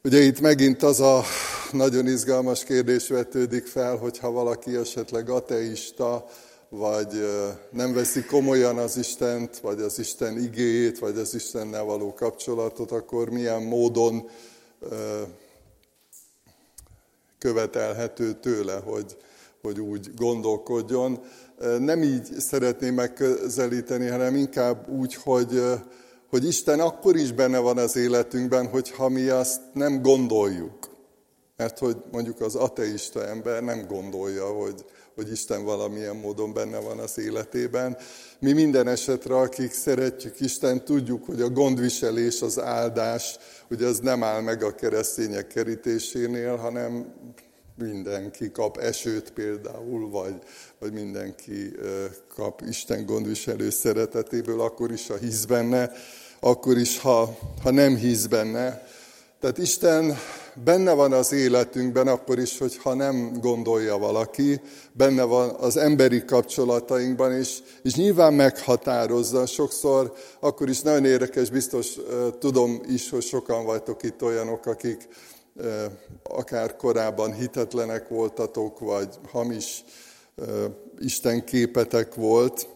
Ugye 0.04 0.18
itt 0.18 0.40
megint 0.40 0.82
az 0.82 1.00
a 1.00 1.22
nagyon 1.72 2.06
izgalmas 2.06 2.64
kérdés 2.64 3.08
vetődik 3.08 3.66
fel, 3.66 3.96
hogyha 3.96 4.30
valaki 4.30 4.76
esetleg 4.76 5.30
ateista, 5.30 6.26
vagy 6.70 7.28
nem 7.70 7.92
veszi 7.92 8.24
komolyan 8.24 8.78
az 8.78 8.96
Istent, 8.96 9.58
vagy 9.58 9.80
az 9.80 9.98
Isten 9.98 10.38
igéjét, 10.38 10.98
vagy 10.98 11.18
az 11.18 11.34
Istennel 11.34 11.84
való 11.84 12.14
kapcsolatot, 12.14 12.90
akkor 12.90 13.30
milyen 13.30 13.62
módon 13.62 14.28
követelhető 17.38 18.32
tőle, 18.32 18.80
hogy, 18.84 19.16
hogy 19.62 19.80
úgy 19.80 20.14
gondolkodjon. 20.14 21.20
Nem 21.78 22.02
így 22.02 22.24
szeretném 22.24 22.94
megközelíteni, 22.94 24.06
hanem 24.06 24.36
inkább 24.36 24.88
úgy, 24.88 25.14
hogy, 25.14 25.62
hogy 26.28 26.46
Isten 26.46 26.80
akkor 26.80 27.16
is 27.16 27.32
benne 27.32 27.58
van 27.58 27.78
az 27.78 27.96
életünkben, 27.96 28.66
hogyha 28.68 29.08
mi 29.08 29.28
azt 29.28 29.60
nem 29.72 30.02
gondoljuk. 30.02 30.88
Mert 31.56 31.78
hogy 31.78 31.96
mondjuk 32.12 32.40
az 32.40 32.54
ateista 32.54 33.26
ember 33.26 33.62
nem 33.62 33.86
gondolja, 33.86 34.46
hogy, 34.46 34.84
hogy 35.20 35.32
Isten 35.32 35.64
valamilyen 35.64 36.16
módon 36.16 36.52
benne 36.52 36.78
van 36.78 36.98
az 36.98 37.18
életében. 37.18 37.96
Mi 38.38 38.52
minden 38.52 38.88
esetre, 38.88 39.36
akik 39.36 39.72
szeretjük 39.72 40.40
Isten, 40.40 40.84
tudjuk, 40.84 41.24
hogy 41.24 41.40
a 41.40 41.48
gondviselés, 41.48 42.42
az 42.42 42.60
áldás, 42.60 43.36
ugye 43.70 43.86
az 43.86 43.98
nem 43.98 44.22
áll 44.22 44.40
meg 44.40 44.62
a 44.62 44.74
keresztények 44.74 45.46
kerítésénél, 45.46 46.56
hanem 46.56 47.14
mindenki 47.76 48.50
kap 48.50 48.76
esőt 48.76 49.30
például, 49.30 50.10
vagy, 50.10 50.34
vagy 50.78 50.92
mindenki 50.92 51.72
kap 52.34 52.62
Isten 52.68 53.06
gondviselő 53.06 53.70
szeretetéből, 53.70 54.60
akkor 54.60 54.92
is, 54.92 55.06
ha 55.06 55.16
hisz 55.16 55.44
benne, 55.44 55.90
akkor 56.40 56.78
is, 56.78 56.98
ha, 56.98 57.38
ha 57.62 57.70
nem 57.70 57.96
hisz 57.96 58.26
benne. 58.26 58.82
Tehát 59.40 59.58
Isten 59.58 60.16
benne 60.64 60.92
van 60.92 61.12
az 61.12 61.32
életünkben, 61.32 62.08
akkor 62.08 62.38
is, 62.38 62.58
hogyha 62.58 62.94
nem 62.94 63.32
gondolja 63.40 63.98
valaki, 63.98 64.60
benne 64.92 65.22
van 65.22 65.50
az 65.50 65.76
emberi 65.76 66.24
kapcsolatainkban 66.24 67.38
is, 67.38 67.62
és 67.82 67.94
nyilván 67.94 68.34
meghatározza 68.34 69.46
sokszor, 69.46 70.12
akkor 70.40 70.68
is 70.68 70.80
nagyon 70.80 71.04
érdekes, 71.04 71.50
biztos 71.50 71.96
tudom 72.38 72.80
is, 72.88 73.10
hogy 73.10 73.22
sokan 73.22 73.64
vagytok 73.64 74.02
itt 74.02 74.22
olyanok, 74.22 74.66
akik 74.66 75.08
akár 76.22 76.76
korábban 76.76 77.34
hitetlenek 77.34 78.08
voltatok, 78.08 78.78
vagy 78.78 79.08
hamis 79.30 79.84
Isten 80.98 81.44
képetek 81.44 82.14
volt. 82.14 82.68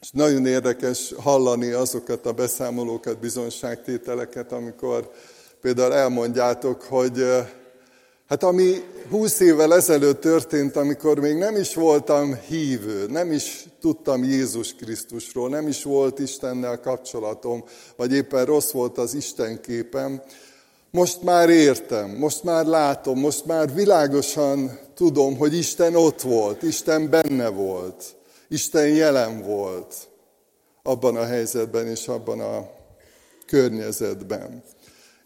És 0.00 0.10
nagyon 0.10 0.46
érdekes 0.46 1.14
hallani 1.18 1.70
azokat 1.70 2.26
a 2.26 2.32
beszámolókat, 2.32 3.18
bizonságtételeket, 3.18 4.52
amikor 4.52 5.10
például 5.62 5.94
elmondjátok, 5.94 6.82
hogy 6.82 7.24
hát 8.28 8.42
ami 8.42 8.84
húsz 9.10 9.40
évvel 9.40 9.74
ezelőtt 9.74 10.20
történt, 10.20 10.76
amikor 10.76 11.18
még 11.18 11.36
nem 11.36 11.56
is 11.56 11.74
voltam 11.74 12.34
hívő, 12.34 13.06
nem 13.06 13.32
is 13.32 13.64
tudtam 13.80 14.24
Jézus 14.24 14.74
Krisztusról, 14.74 15.48
nem 15.48 15.68
is 15.68 15.82
volt 15.82 16.18
Istennel 16.18 16.80
kapcsolatom, 16.80 17.64
vagy 17.96 18.12
éppen 18.12 18.44
rossz 18.44 18.70
volt 18.70 18.98
az 18.98 19.14
Isten 19.14 19.60
képem, 19.60 20.22
most 20.90 21.22
már 21.22 21.48
értem, 21.48 22.10
most 22.10 22.42
már 22.42 22.64
látom, 22.64 23.18
most 23.18 23.44
már 23.44 23.74
világosan 23.74 24.78
tudom, 24.94 25.36
hogy 25.36 25.54
Isten 25.54 25.94
ott 25.94 26.20
volt, 26.20 26.62
Isten 26.62 27.10
benne 27.10 27.48
volt, 27.48 28.04
Isten 28.48 28.88
jelen 28.88 29.42
volt 29.42 29.94
abban 30.82 31.16
a 31.16 31.24
helyzetben 31.24 31.86
és 31.86 32.08
abban 32.08 32.40
a 32.40 32.70
környezetben, 33.46 34.62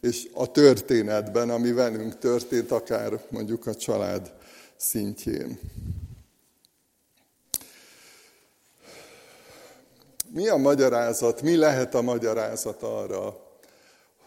és 0.00 0.28
a 0.32 0.50
történetben, 0.50 1.50
ami 1.50 1.72
velünk 1.72 2.18
történt, 2.18 2.70
akár 2.70 3.20
mondjuk 3.30 3.66
a 3.66 3.74
család 3.74 4.32
szintjén. 4.76 5.58
Mi 10.28 10.48
a 10.48 10.56
magyarázat, 10.56 11.42
mi 11.42 11.56
lehet 11.56 11.94
a 11.94 12.02
magyarázat 12.02 12.82
arra, 12.82 13.46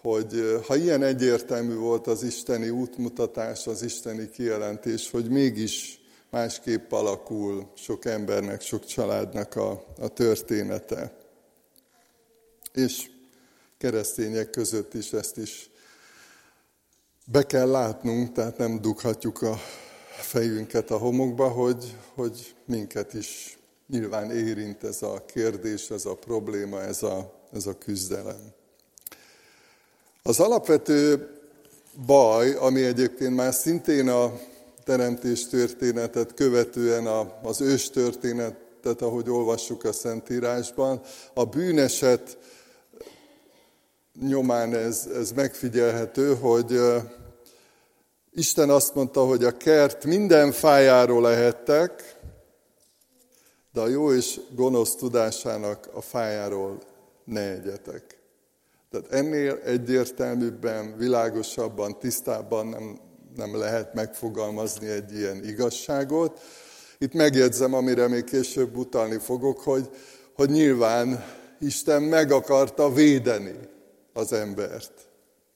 hogy 0.01 0.59
ha 0.67 0.75
ilyen 0.75 1.03
egyértelmű 1.03 1.75
volt 1.75 2.07
az 2.07 2.23
isteni 2.23 2.69
útmutatás, 2.69 3.67
az 3.67 3.81
isteni 3.81 4.29
kijelentés, 4.29 5.11
hogy 5.11 5.29
mégis 5.29 6.01
másképp 6.29 6.91
alakul 6.91 7.71
sok 7.75 8.05
embernek, 8.05 8.61
sok 8.61 8.85
családnak 8.85 9.55
a, 9.55 9.83
a 9.99 10.07
története. 10.07 11.13
És 12.73 13.09
keresztények 13.79 14.49
között 14.49 14.93
is 14.93 15.13
ezt 15.13 15.37
is 15.37 15.69
be 17.25 17.45
kell 17.45 17.69
látnunk, 17.69 18.31
tehát 18.31 18.57
nem 18.57 18.81
dughatjuk 18.81 19.41
a 19.41 19.59
fejünket 20.17 20.91
a 20.91 20.97
homokba, 20.97 21.47
hogy, 21.47 21.95
hogy 22.13 22.55
minket 22.65 23.13
is 23.13 23.57
nyilván 23.87 24.31
érint 24.31 24.83
ez 24.83 25.01
a 25.01 25.23
kérdés, 25.25 25.89
ez 25.89 26.05
a 26.05 26.15
probléma, 26.15 26.81
ez 26.81 27.03
a, 27.03 27.33
ez 27.53 27.65
a 27.65 27.77
küzdelem. 27.77 28.53
Az 30.23 30.39
alapvető 30.39 31.29
baj, 32.05 32.53
ami 32.53 32.83
egyébként 32.83 33.35
már 33.35 33.53
szintén 33.53 34.09
a 34.09 34.39
teremtés 34.83 35.47
történetet 35.47 36.33
követően 36.33 37.07
az 37.43 37.61
ős 37.61 37.89
történetet, 37.89 39.01
ahogy 39.01 39.29
olvassuk 39.29 39.83
a 39.83 39.91
Szentírásban, 39.91 41.01
a 41.33 41.45
bűneset 41.45 42.37
nyomán 44.21 44.75
ez, 44.75 45.09
ez 45.15 45.31
megfigyelhető, 45.31 46.35
hogy 46.35 46.79
Isten 48.31 48.69
azt 48.69 48.95
mondta, 48.95 49.25
hogy 49.25 49.43
a 49.43 49.57
kert 49.57 50.05
minden 50.05 50.51
fájáról 50.51 51.21
lehettek, 51.21 52.15
de 53.73 53.81
a 53.81 53.87
jó 53.87 54.13
és 54.13 54.39
gonosz 54.55 54.95
tudásának 54.95 55.89
a 55.93 56.01
fájáról 56.01 56.77
ne 57.23 57.51
egyetek. 57.51 58.17
Tehát 58.91 59.11
ennél 59.11 59.59
egyértelműbben, 59.65 60.97
világosabban, 60.97 61.99
tisztábban 61.99 62.67
nem, 62.67 62.99
nem 63.35 63.57
lehet 63.57 63.93
megfogalmazni 63.93 64.87
egy 64.87 65.13
ilyen 65.13 65.43
igazságot. 65.43 66.39
Itt 66.97 67.13
megjegyzem, 67.13 67.73
amire 67.73 68.07
még 68.07 68.23
később 68.23 68.77
utalni 68.77 69.17
fogok, 69.17 69.59
hogy, 69.59 69.89
hogy 70.33 70.49
nyilván 70.49 71.25
Isten 71.59 72.01
meg 72.01 72.31
akarta 72.31 72.93
védeni 72.93 73.69
az 74.19 74.33
embert. 74.33 74.91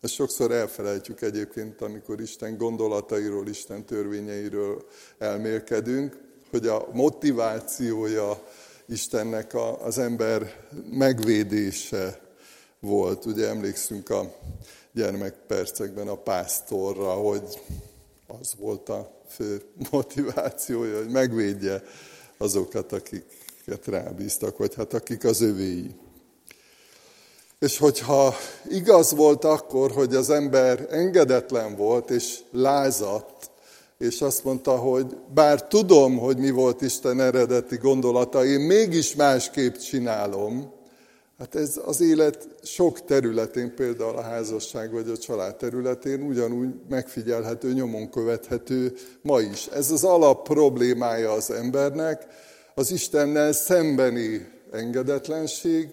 Ezt 0.01 0.13
sokszor 0.13 0.51
elfelejtjük 0.51 1.21
egyébként, 1.21 1.81
amikor 1.81 2.21
Isten 2.21 2.57
gondolatairól, 2.57 3.47
Isten 3.47 3.85
törvényeiről 3.85 4.85
elmélkedünk, 5.17 6.17
hogy 6.49 6.67
a 6.67 6.87
motivációja 6.93 8.43
Istennek 8.85 9.55
az 9.83 9.97
ember 9.97 10.67
megvédése 10.89 12.21
volt. 12.79 13.25
Ugye 13.25 13.47
emlékszünk 13.47 14.09
a 14.09 14.35
gyermekpercekben 14.91 16.07
a 16.07 16.15
pásztorra, 16.15 17.11
hogy 17.11 17.59
az 18.27 18.53
volt 18.57 18.89
a 18.89 19.21
fő 19.27 19.61
motivációja, 19.91 20.97
hogy 20.97 21.09
megvédje 21.09 21.83
azokat, 22.37 22.91
akiket 22.91 23.85
rábíztak, 23.85 24.57
vagy 24.57 24.75
hát 24.75 24.93
akik 24.93 25.23
az 25.23 25.41
övéi. 25.41 25.95
És 27.63 27.77
hogyha 27.77 28.35
igaz 28.69 29.15
volt 29.15 29.45
akkor, 29.45 29.91
hogy 29.91 30.15
az 30.15 30.29
ember 30.29 30.87
engedetlen 30.89 31.75
volt 31.75 32.09
és 32.09 32.39
lázadt, 32.51 33.49
és 33.97 34.21
azt 34.21 34.43
mondta, 34.43 34.75
hogy 34.75 35.05
bár 35.33 35.67
tudom, 35.67 36.17
hogy 36.17 36.37
mi 36.37 36.49
volt 36.49 36.81
Isten 36.81 37.19
eredeti 37.19 37.77
gondolata, 37.77 38.45
én 38.45 38.59
mégis 38.59 39.15
másképp 39.15 39.75
csinálom, 39.75 40.71
Hát 41.37 41.55
ez 41.55 41.81
az 41.85 42.01
élet 42.01 42.47
sok 42.63 43.05
területén, 43.05 43.75
például 43.75 44.17
a 44.17 44.21
házasság 44.21 44.91
vagy 44.91 45.09
a 45.09 45.17
család 45.17 45.55
területén 45.55 46.21
ugyanúgy 46.21 46.69
megfigyelhető, 46.89 47.73
nyomon 47.73 48.09
követhető 48.09 48.93
ma 49.21 49.39
is. 49.39 49.67
Ez 49.67 49.91
az 49.91 50.03
alap 50.03 50.43
problémája 50.43 51.31
az 51.31 51.51
embernek, 51.51 52.27
az 52.75 52.91
Istennel 52.91 53.51
szembeni 53.51 54.47
engedetlenség, 54.71 55.89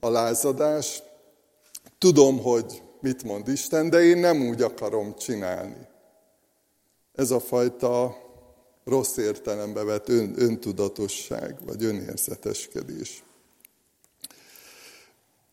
a 0.00 0.10
lázadás. 0.10 1.02
Tudom, 1.98 2.38
hogy 2.42 2.82
mit 3.00 3.22
mond 3.22 3.48
Isten, 3.48 3.90
de 3.90 4.02
én 4.02 4.18
nem 4.18 4.48
úgy 4.48 4.62
akarom 4.62 5.14
csinálni. 5.16 5.86
Ez 7.14 7.30
a 7.30 7.40
fajta 7.40 8.16
rossz 8.84 9.16
értelembe 9.16 9.84
vett 9.84 10.08
ön, 10.08 10.34
öntudatosság, 10.36 11.56
vagy 11.66 11.84
önérzeteskedés. 11.84 13.22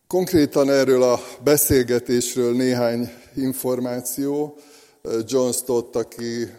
Konkrétan 0.08 0.70
erről 0.70 1.04
a 1.04 1.20
beszélgetésről 1.44 2.56
néhány 2.56 3.10
információ. 3.36 4.58
John 5.26 5.52
Stott, 5.52 5.96
aki 5.96 6.50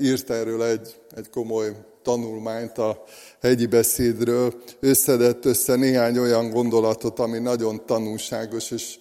írt 0.00 0.30
erről 0.30 0.62
egy, 0.62 1.00
egy 1.16 1.30
komoly 1.30 1.76
tanulmányt 2.02 2.78
a 2.78 3.04
hegyi 3.40 3.66
beszédről, 3.66 4.62
összedett 4.80 5.44
össze 5.44 5.74
néhány 5.74 6.18
olyan 6.18 6.50
gondolatot, 6.50 7.18
ami 7.18 7.38
nagyon 7.38 7.86
tanulságos, 7.86 8.70
és 8.70 8.98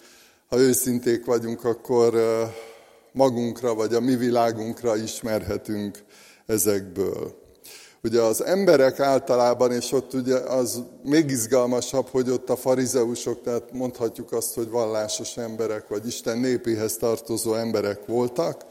ha 0.48 0.58
őszinték 0.58 1.26
vagyunk, 1.26 1.64
akkor 1.64 2.14
magunkra 3.12 3.74
vagy 3.74 3.94
a 3.94 4.00
mi 4.00 4.16
világunkra 4.16 4.96
ismerhetünk 4.96 5.98
ezekből. 6.46 7.46
Ugye 8.04 8.22
az 8.22 8.44
emberek 8.44 9.00
általában, 9.00 9.72
és 9.72 9.92
ott 9.92 10.14
ugye 10.14 10.36
az 10.36 10.82
még 11.04 11.30
izgalmasabb, 11.30 12.08
hogy 12.08 12.30
ott 12.30 12.50
a 12.50 12.56
farizeusok, 12.56 13.42
tehát 13.42 13.72
mondhatjuk 13.72 14.32
azt, 14.32 14.54
hogy 14.54 14.70
vallásos 14.70 15.38
emberek, 15.38 15.88
vagy 15.88 16.08
Isten 16.08 16.38
népéhez 16.38 16.98
tartozó 16.98 17.54
emberek 17.54 18.06
voltak, 18.06 18.66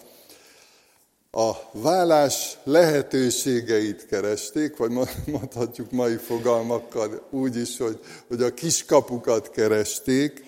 a 1.31 1.53
vállás 1.73 2.59
lehetőségeit 2.65 4.07
keresték, 4.07 4.77
vagy 4.77 4.91
mondhatjuk 5.27 5.91
mai 5.91 6.17
fogalmakkal 6.17 7.27
úgy 7.31 7.57
is, 7.57 7.79
hogy, 7.79 7.99
hogy 8.29 8.43
a 8.43 8.55
kiskapukat 8.55 9.51
keresték, 9.51 10.45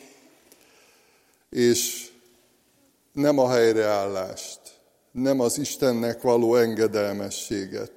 és 1.50 2.10
nem 3.12 3.38
a 3.38 3.50
helyreállást, 3.50 4.60
nem 5.10 5.40
az 5.40 5.58
Istennek 5.58 6.22
való 6.22 6.56
engedelmességet. 6.56 7.92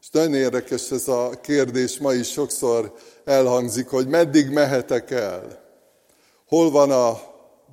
És 0.00 0.10
nagyon 0.10 0.34
érdekes 0.34 0.90
ez 0.90 1.08
a 1.08 1.30
kérdés, 1.42 1.98
ma 1.98 2.12
is 2.12 2.30
sokszor 2.30 2.94
elhangzik, 3.24 3.88
hogy 3.88 4.08
meddig 4.08 4.50
mehetek 4.50 5.10
el? 5.10 5.62
Hol 6.46 6.70
van 6.70 6.90
a 6.90 7.20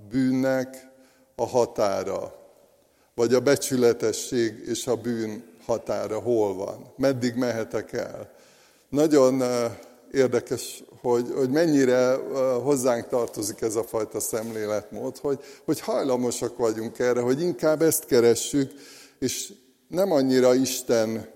bűnnek 0.10 0.88
a 1.36 1.48
határa? 1.48 2.38
Vagy 3.15 3.34
a 3.34 3.39
becsületesség 3.39 4.63
és 4.65 4.88
a 4.88 4.96
bűn 4.96 5.44
határa 5.65 6.20
hol 6.20 6.56
van? 6.56 6.94
Meddig 6.98 7.36
mehetek 7.36 7.94
el? 7.94 8.32
Nagyon 8.89 9.42
érdekes, 10.12 10.84
hogy, 11.02 11.26
hogy 11.36 11.50
mennyire 11.50 12.13
hozzánk 12.63 13.08
tartozik 13.08 13.62
ez 13.62 13.76
a 13.76 13.84
fajta 13.84 14.19
szemléletmód, 14.19 15.17
hogy, 15.17 15.39
hogy 15.65 15.80
hajlamosak 15.80 16.58
vagyunk 16.58 17.00
erre, 17.00 17.19
hogy 17.19 17.41
inkább 17.41 17.82
ezt 17.82 18.06
keressük, 18.06 18.72
és 19.19 19.54
nem 19.88 20.12
annyira 20.12 20.56
Isten 20.56 21.28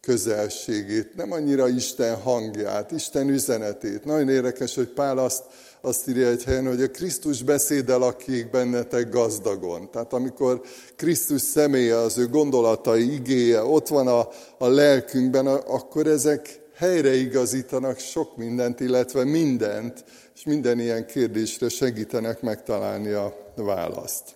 közelségét, 0.00 1.14
nem 1.14 1.32
annyira 1.32 1.68
Isten 1.68 2.20
hangját, 2.20 2.90
Isten 2.90 3.28
üzenetét. 3.28 4.04
Nagyon 4.04 4.28
érdekes, 4.28 4.74
hogy 4.74 4.88
Pál 4.88 5.18
azt, 5.18 5.42
azt 5.80 6.08
írja 6.08 6.28
egy 6.28 6.44
helyen, 6.44 6.66
hogy 6.66 6.82
a 6.82 6.90
Krisztus 6.90 7.42
beszéde 7.42 7.96
lakik 7.96 8.50
bennetek 8.50 9.10
gazdagon. 9.10 9.90
Tehát 9.90 10.12
amikor 10.12 10.60
Krisztus 10.96 11.40
személye, 11.40 11.96
az 11.96 12.18
ő 12.18 12.28
gondolatai, 12.28 13.12
igéje 13.12 13.62
ott 13.62 13.88
van 13.88 14.06
a, 14.06 14.28
a 14.58 14.68
lelkünkben, 14.68 15.46
akkor 15.46 16.06
ezek 16.06 16.60
helyreigazítanak 16.78 17.98
sok 17.98 18.36
mindent, 18.36 18.80
illetve 18.80 19.24
mindent, 19.24 20.04
és 20.34 20.44
minden 20.44 20.80
ilyen 20.80 21.06
kérdésre 21.06 21.68
segítenek 21.68 22.40
megtalálni 22.40 23.10
a 23.10 23.52
választ. 23.54 24.34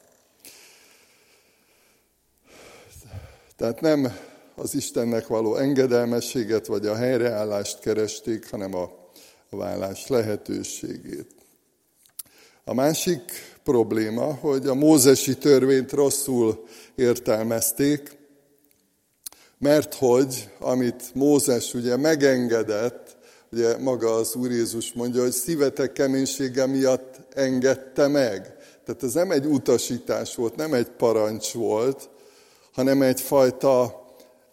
Tehát 3.57 3.81
nem 3.81 4.17
az 4.55 4.75
Istennek 4.75 5.27
való 5.27 5.57
engedelmességet 5.57 6.67
vagy 6.67 6.87
a 6.87 6.95
helyreállást 6.95 7.81
keresték, 7.81 8.51
hanem 8.51 8.75
a 8.75 8.91
vállás 9.51 10.07
lehetőségét. 10.07 11.35
A 12.65 12.75
másik 12.75 13.23
probléma, 13.65 14.35
hogy 14.35 14.67
a 14.67 14.75
mózesi 14.75 15.37
törvényt 15.37 15.93
rosszul 15.93 16.65
értelmezték, 16.95 18.21
mert 19.63 19.95
hogy 19.95 20.51
amit 20.59 21.15
Mózes 21.15 21.75
ugye 21.75 21.97
megengedett, 21.97 23.17
ugye 23.53 23.79
maga 23.79 24.15
az 24.15 24.35
Úr 24.35 24.51
Jézus 24.51 24.93
mondja, 24.93 25.23
hogy 25.23 25.33
szívetek 25.33 25.93
keménysége 25.93 26.67
miatt 26.67 27.21
engedte 27.35 28.09
meg. 28.09 28.55
Tehát 28.85 29.03
ez 29.03 29.13
nem 29.13 29.31
egy 29.31 29.47
utasítás 29.47 30.35
volt, 30.35 30.57
nem 30.57 30.75
egy 30.75 30.89
parancs 30.89 31.53
volt, 31.53 32.09
hanem 32.73 33.03
egyfajta 33.03 34.05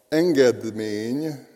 engedmény, 0.10 1.48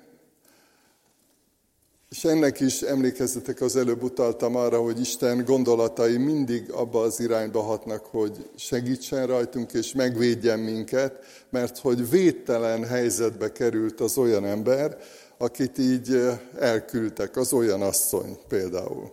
és 2.14 2.24
ennek 2.24 2.60
is 2.60 2.82
emlékezzetek, 2.82 3.62
az 3.62 3.76
előbb 3.76 4.04
utaltam 4.04 4.56
arra, 4.56 4.82
hogy 4.82 5.00
Isten 5.00 5.44
gondolatai 5.46 6.18
mindig 6.18 6.72
abba 6.72 7.02
az 7.02 7.20
irányba 7.20 7.62
hatnak, 7.62 8.06
hogy 8.06 8.50
segítsen 8.56 9.28
rajtunk 9.28 9.74
és 9.74 9.94
megvédjen 9.94 10.60
minket, 10.60 11.14
mert 11.50 11.78
hogy 11.78 12.10
védtelen 12.10 12.86
helyzetbe 12.86 13.52
került 13.52 14.00
az 14.00 14.18
olyan 14.18 14.46
ember, 14.46 14.98
akit 15.38 15.78
így 15.78 16.20
elküldtek, 16.60 17.38
az 17.38 17.54
olyan 17.54 17.82
asszony 17.82 18.38
például. 18.48 19.12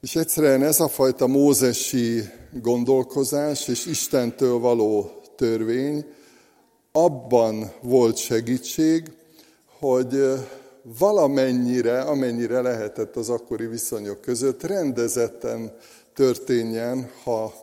És 0.00 0.16
egyszerűen 0.16 0.62
ez 0.62 0.80
a 0.80 0.88
fajta 0.88 1.26
mózesi 1.26 2.22
gondolkozás 2.62 3.68
és 3.68 3.86
Istentől 3.86 4.58
való 4.58 5.10
törvény, 5.36 6.04
abban 6.92 7.72
volt 7.82 8.16
segítség, 8.16 9.12
hogy 9.78 10.22
valamennyire, 10.98 12.00
amennyire 12.00 12.60
lehetett 12.60 13.16
az 13.16 13.28
akkori 13.28 13.66
viszonyok 13.66 14.20
között, 14.20 14.62
rendezetten 14.62 15.76
történjen, 16.14 17.10
ha 17.22 17.54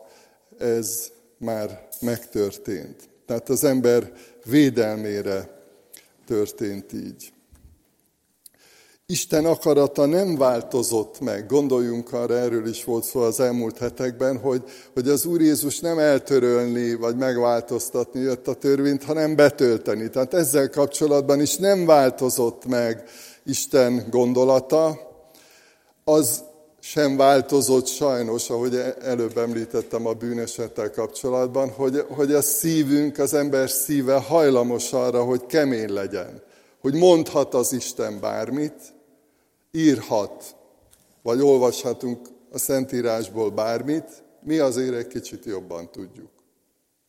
ez 0.58 1.10
már 1.38 1.88
megtörtént. 2.00 3.08
Tehát 3.26 3.48
az 3.48 3.64
ember 3.64 4.12
védelmére 4.44 5.60
történt 6.26 6.92
így. 6.92 7.31
Isten 9.06 9.44
akarata 9.44 10.06
nem 10.06 10.36
változott 10.36 11.20
meg. 11.20 11.46
Gondoljunk 11.46 12.12
arra, 12.12 12.34
erről 12.34 12.68
is 12.68 12.84
volt 12.84 13.04
szó 13.04 13.20
az 13.20 13.40
elmúlt 13.40 13.78
hetekben, 13.78 14.38
hogy, 14.38 14.62
hogy 14.94 15.08
az 15.08 15.24
Úr 15.24 15.40
Jézus 15.40 15.80
nem 15.80 15.98
eltörölni 15.98 16.94
vagy 16.94 17.16
megváltoztatni 17.16 18.20
jött 18.20 18.48
a 18.48 18.54
törvényt, 18.54 19.04
hanem 19.04 19.36
betölteni. 19.36 20.10
Tehát 20.10 20.34
ezzel 20.34 20.70
kapcsolatban 20.70 21.40
is 21.40 21.56
nem 21.56 21.86
változott 21.86 22.66
meg 22.66 23.04
Isten 23.44 24.06
gondolata. 24.10 24.98
Az 26.04 26.42
sem 26.80 27.16
változott 27.16 27.86
sajnos, 27.86 28.50
ahogy 28.50 28.82
előbb 29.02 29.38
említettem 29.38 30.06
a 30.06 30.12
bűnesettel 30.12 30.90
kapcsolatban, 30.90 31.70
hogy, 31.70 32.04
hogy 32.08 32.32
a 32.32 32.42
szívünk, 32.42 33.18
az 33.18 33.34
ember 33.34 33.70
szíve 33.70 34.14
hajlamos 34.14 34.92
arra, 34.92 35.22
hogy 35.22 35.46
kemény 35.46 35.92
legyen. 35.92 36.42
Hogy 36.82 36.94
mondhat 36.94 37.54
az 37.54 37.72
Isten 37.72 38.20
bármit, 38.20 38.94
írhat, 39.70 40.56
vagy 41.22 41.40
olvashatunk 41.40 42.28
a 42.50 42.58
Szentírásból 42.58 43.50
bármit, 43.50 44.22
mi 44.40 44.58
azért 44.58 44.94
egy 44.94 45.06
kicsit 45.06 45.44
jobban 45.44 45.90
tudjuk. 45.90 46.30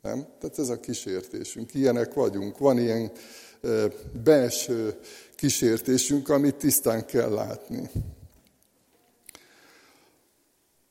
Nem? 0.02 0.28
Tehát 0.40 0.60
ez 0.60 0.70
a 0.70 0.80
kísértésünk. 0.80 1.74
Ilyenek 1.74 2.14
vagyunk. 2.14 2.58
Van 2.58 2.80
ilyen 2.80 3.12
belső 4.24 5.00
kísértésünk, 5.36 6.30
amit 6.30 6.56
tisztán 6.56 7.06
kell 7.06 7.30
látni. 7.30 7.90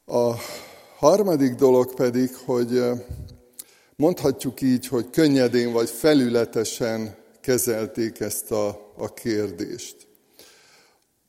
A 0.07 0.35
harmadik 0.97 1.55
dolog 1.55 1.95
pedig, 1.95 2.37
hogy 2.45 2.83
mondhatjuk 3.97 4.61
így, 4.61 4.87
hogy 4.87 5.11
könnyedén 5.11 5.73
vagy 5.73 5.89
felületesen 5.91 7.21
kezelték 7.43 8.21
ezt 8.21 8.51
a, 8.51 8.93
a 8.97 9.15
kérdést. 9.15 9.97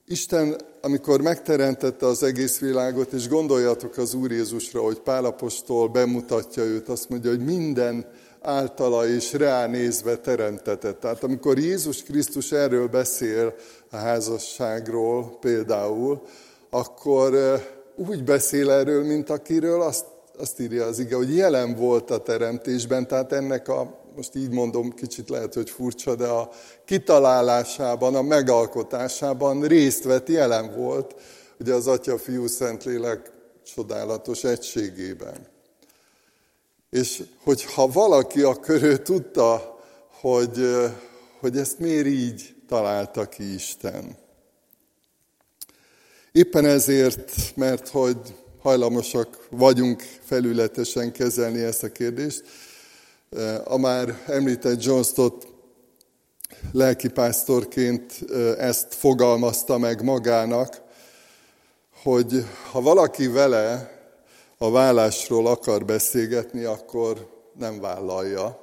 Isten, 0.08 0.62
amikor 0.82 1.22
megteremtette 1.22 2.06
az 2.06 2.24
egész 2.24 2.60
világot, 2.60 3.12
és 3.12 3.28
gondoljatok 3.28 3.98
az 3.98 4.14
Úr 4.14 4.32
Jézusra, 4.32 4.82
hogy 4.82 5.00
Pálapostól 5.00 5.88
bemutatja 5.88 6.64
őt, 6.64 6.90
azt 6.90 7.10
mondja, 7.10 7.30
hogy 7.30 7.44
minden 7.44 8.06
általa 8.42 9.08
és 9.08 9.34
ránézve 9.34 10.18
teremtetett. 10.18 11.00
Tehát 11.00 11.24
amikor 11.24 11.58
Jézus 11.58 12.04
Krisztus 12.04 12.52
erről 12.52 12.88
beszél 12.88 13.56
a 13.92 13.96
házasságról 13.96 15.38
például, 15.40 16.22
akkor 16.70 17.62
úgy 17.96 18.24
beszél 18.24 18.72
erről, 18.72 19.04
mint 19.04 19.30
akiről 19.30 19.82
azt, 19.82 20.06
azt 20.38 20.60
írja 20.60 20.86
az 20.86 21.00
ige, 21.00 21.16
hogy 21.16 21.36
jelen 21.36 21.76
volt 21.76 22.12
a 22.12 22.18
teremtésben, 22.18 23.08
tehát 23.08 23.32
ennek 23.32 23.68
a, 23.68 24.03
most 24.16 24.36
így 24.36 24.50
mondom, 24.50 24.94
kicsit 24.94 25.30
lehet, 25.30 25.54
hogy 25.54 25.70
furcsa, 25.70 26.16
de 26.16 26.28
a 26.28 26.50
kitalálásában, 26.86 28.16
a 28.16 28.22
megalkotásában 28.22 29.62
részt 29.62 30.04
vett, 30.04 30.28
jelen 30.28 30.76
volt, 30.76 31.16
ugye 31.60 31.74
az 31.74 31.88
Atya, 31.88 32.18
Fiú, 32.18 32.48
Szentlélek 32.48 33.32
csodálatos 33.66 34.44
egységében. 34.44 35.48
És 36.90 37.24
hogyha 37.44 37.88
valaki 37.88 38.42
a 38.42 38.56
körül 38.56 39.02
tudta, 39.02 39.80
hogy, 40.22 40.78
hogy 41.40 41.58
ezt 41.58 41.80
miért 41.80 42.06
így 42.06 42.56
találta 42.68 43.26
ki 43.30 43.54
Isten. 43.54 44.18
Éppen 46.32 46.66
ezért, 46.66 47.32
mert 47.56 47.88
hogy 47.88 48.18
hajlamosak 48.62 49.48
vagyunk 49.50 50.02
felületesen 50.24 51.12
kezelni 51.12 51.62
ezt 51.62 51.84
a 51.84 51.92
kérdést, 51.92 52.44
a 53.64 53.78
már 53.78 54.24
említett 54.28 54.84
John 54.84 55.02
Stott 55.02 55.48
lelkipásztorként 56.72 58.32
ezt 58.58 58.94
fogalmazta 58.94 59.78
meg 59.78 60.04
magának, 60.04 60.82
hogy 62.04 62.46
ha 62.72 62.82
valaki 62.82 63.28
vele 63.28 63.92
a 64.58 64.72
vállásról 64.72 65.48
akar 65.48 65.86
beszélgetni, 65.86 66.64
akkor 66.64 67.30
nem 67.60 67.80
vállalja. 67.80 68.62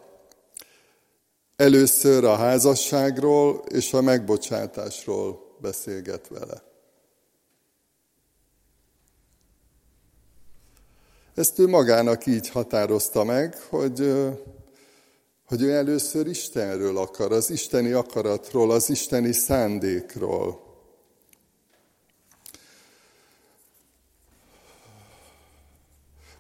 Először 1.57 2.25
a 2.25 2.37
házasságról 2.37 3.63
és 3.69 3.93
a 3.93 4.01
megbocsátásról 4.01 5.57
beszélget 5.61 6.29
vele. 6.29 6.63
Ezt 11.35 11.59
ő 11.59 11.67
magának 11.67 12.27
így 12.27 12.49
határozta 12.49 13.25
meg, 13.25 13.57
hogy, 13.69 14.13
hogy 15.51 15.63
ő 15.63 15.73
először 15.73 16.27
Istenről 16.27 16.99
akar, 16.99 17.33
az 17.33 17.51
isteni 17.51 17.93
akaratról, 17.93 18.71
az 18.71 18.91
isteni 18.91 19.33
szándékról. 19.33 20.61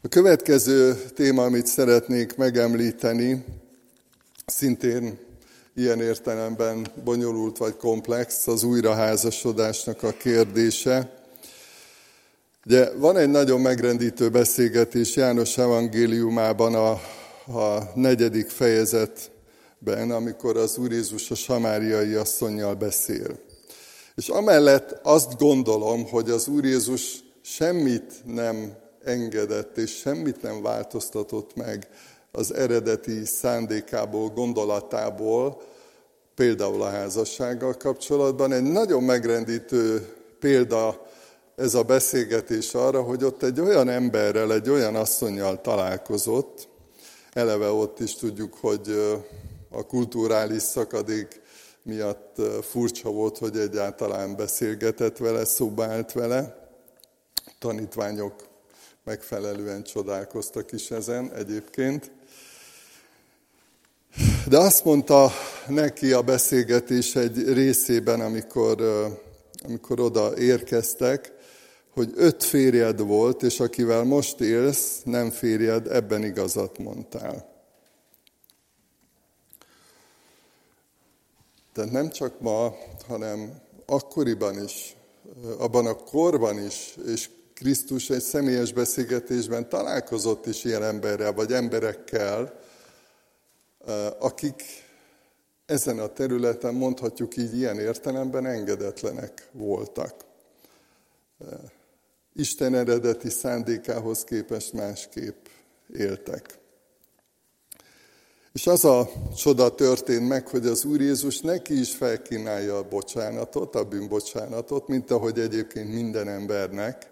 A 0.02 0.08
következő 0.08 0.94
téma, 1.14 1.44
amit 1.44 1.66
szeretnék 1.66 2.36
megemlíteni, 2.36 3.44
szintén 4.46 5.18
ilyen 5.74 6.00
értelemben 6.00 6.86
bonyolult 7.04 7.56
vagy 7.56 7.76
komplex, 7.76 8.46
az 8.46 8.62
újraházasodásnak 8.62 10.02
a 10.02 10.12
kérdése. 10.12 11.24
Ugye 12.66 12.90
van 12.96 13.16
egy 13.16 13.30
nagyon 13.30 13.60
megrendítő 13.60 14.28
beszélgetés 14.28 15.16
János 15.16 15.58
evangéliumában 15.58 16.74
a, 16.74 17.00
a 17.46 17.78
negyedik 17.94 18.48
fejezetben, 18.48 20.10
amikor 20.10 20.56
az 20.56 20.78
Úr 20.78 20.92
Jézus 20.92 21.30
a 21.30 21.34
samáriai 21.34 22.14
asszonynal 22.14 22.74
beszél. 22.74 23.38
És 24.14 24.28
amellett 24.28 25.00
azt 25.02 25.38
gondolom, 25.38 26.08
hogy 26.08 26.30
az 26.30 26.48
Úr 26.48 26.64
Jézus 26.64 27.24
semmit 27.42 28.12
nem 28.24 28.72
engedett, 29.04 29.76
és 29.76 29.96
semmit 29.96 30.42
nem 30.42 30.62
változtatott 30.62 31.56
meg 31.56 31.88
az 32.32 32.54
eredeti 32.54 33.24
szándékából, 33.24 34.28
gondolatából, 34.28 35.62
például 36.34 36.82
a 36.82 36.90
házassággal 36.90 37.74
kapcsolatban. 37.76 38.52
Egy 38.52 38.62
nagyon 38.62 39.02
megrendítő 39.02 40.08
példa 40.38 41.06
ez 41.56 41.74
a 41.74 41.82
beszélgetés 41.82 42.74
arra, 42.74 43.02
hogy 43.02 43.24
ott 43.24 43.42
egy 43.42 43.60
olyan 43.60 43.88
emberrel, 43.88 44.52
egy 44.52 44.70
olyan 44.70 44.94
asszonyjal 44.94 45.60
találkozott, 45.60 46.68
eleve 47.32 47.70
ott 47.70 48.00
is 48.00 48.14
tudjuk, 48.14 48.54
hogy 48.54 48.88
a 49.70 49.86
kulturális 49.86 50.62
szakadék 50.62 51.40
miatt 51.82 52.36
furcsa 52.62 53.10
volt, 53.10 53.38
hogy 53.38 53.58
egyáltalán 53.58 54.36
beszélgetett 54.36 55.16
vele, 55.16 55.44
szóba 55.44 55.84
állt 55.84 56.12
vele. 56.12 56.68
Tanítványok 57.58 58.34
megfelelően 59.04 59.82
csodálkoztak 59.82 60.72
is 60.72 60.90
ezen 60.90 61.32
egyébként. 61.34 62.10
De 64.48 64.58
azt 64.58 64.84
mondta 64.84 65.30
neki 65.68 66.12
a 66.12 66.22
beszélgetés 66.22 67.16
egy 67.16 67.52
részében, 67.52 68.20
amikor, 68.20 68.82
amikor 69.62 70.00
oda 70.00 70.38
érkeztek, 70.38 71.32
hogy 71.90 72.12
öt 72.14 72.44
férjed 72.44 73.00
volt, 73.00 73.42
és 73.42 73.60
akivel 73.60 74.04
most 74.04 74.40
élsz, 74.40 75.00
nem 75.04 75.30
férjed, 75.30 75.86
ebben 75.86 76.24
igazat 76.24 76.78
mondtál. 76.78 77.48
Tehát 81.72 81.90
nem 81.90 82.10
csak 82.10 82.40
ma, 82.40 82.74
hanem 83.06 83.60
akkoriban 83.86 84.62
is, 84.62 84.96
abban 85.58 85.86
a 85.86 85.94
korban 85.94 86.58
is, 86.64 86.94
és 87.06 87.30
Krisztus 87.54 88.10
egy 88.10 88.22
személyes 88.22 88.72
beszélgetésben 88.72 89.68
találkozott 89.68 90.46
is 90.46 90.64
ilyen 90.64 90.82
emberrel, 90.82 91.32
vagy 91.32 91.52
emberekkel, 91.52 92.60
akik 94.18 94.62
ezen 95.66 95.98
a 95.98 96.12
területen 96.12 96.74
mondhatjuk 96.74 97.36
így 97.36 97.56
ilyen 97.56 97.78
értelemben 97.78 98.46
engedetlenek 98.46 99.48
voltak. 99.52 100.14
Isten 102.34 102.74
eredeti 102.74 103.28
szándékához 103.28 104.24
képest 104.24 104.72
másképp 104.72 105.46
éltek. 105.96 106.58
És 108.52 108.66
az 108.66 108.84
a 108.84 109.10
csoda 109.36 109.74
történt 109.74 110.28
meg, 110.28 110.48
hogy 110.48 110.66
az 110.66 110.84
Úr 110.84 111.00
Jézus 111.00 111.40
neki 111.40 111.78
is 111.78 111.94
felkínálja 111.94 112.76
a 112.76 112.88
bocsánatot, 112.88 113.74
a 113.74 113.84
bűnbocsánatot, 113.84 114.88
mint 114.88 115.10
ahogy 115.10 115.38
egyébként 115.38 115.92
minden 115.92 116.28
embernek. 116.28 117.10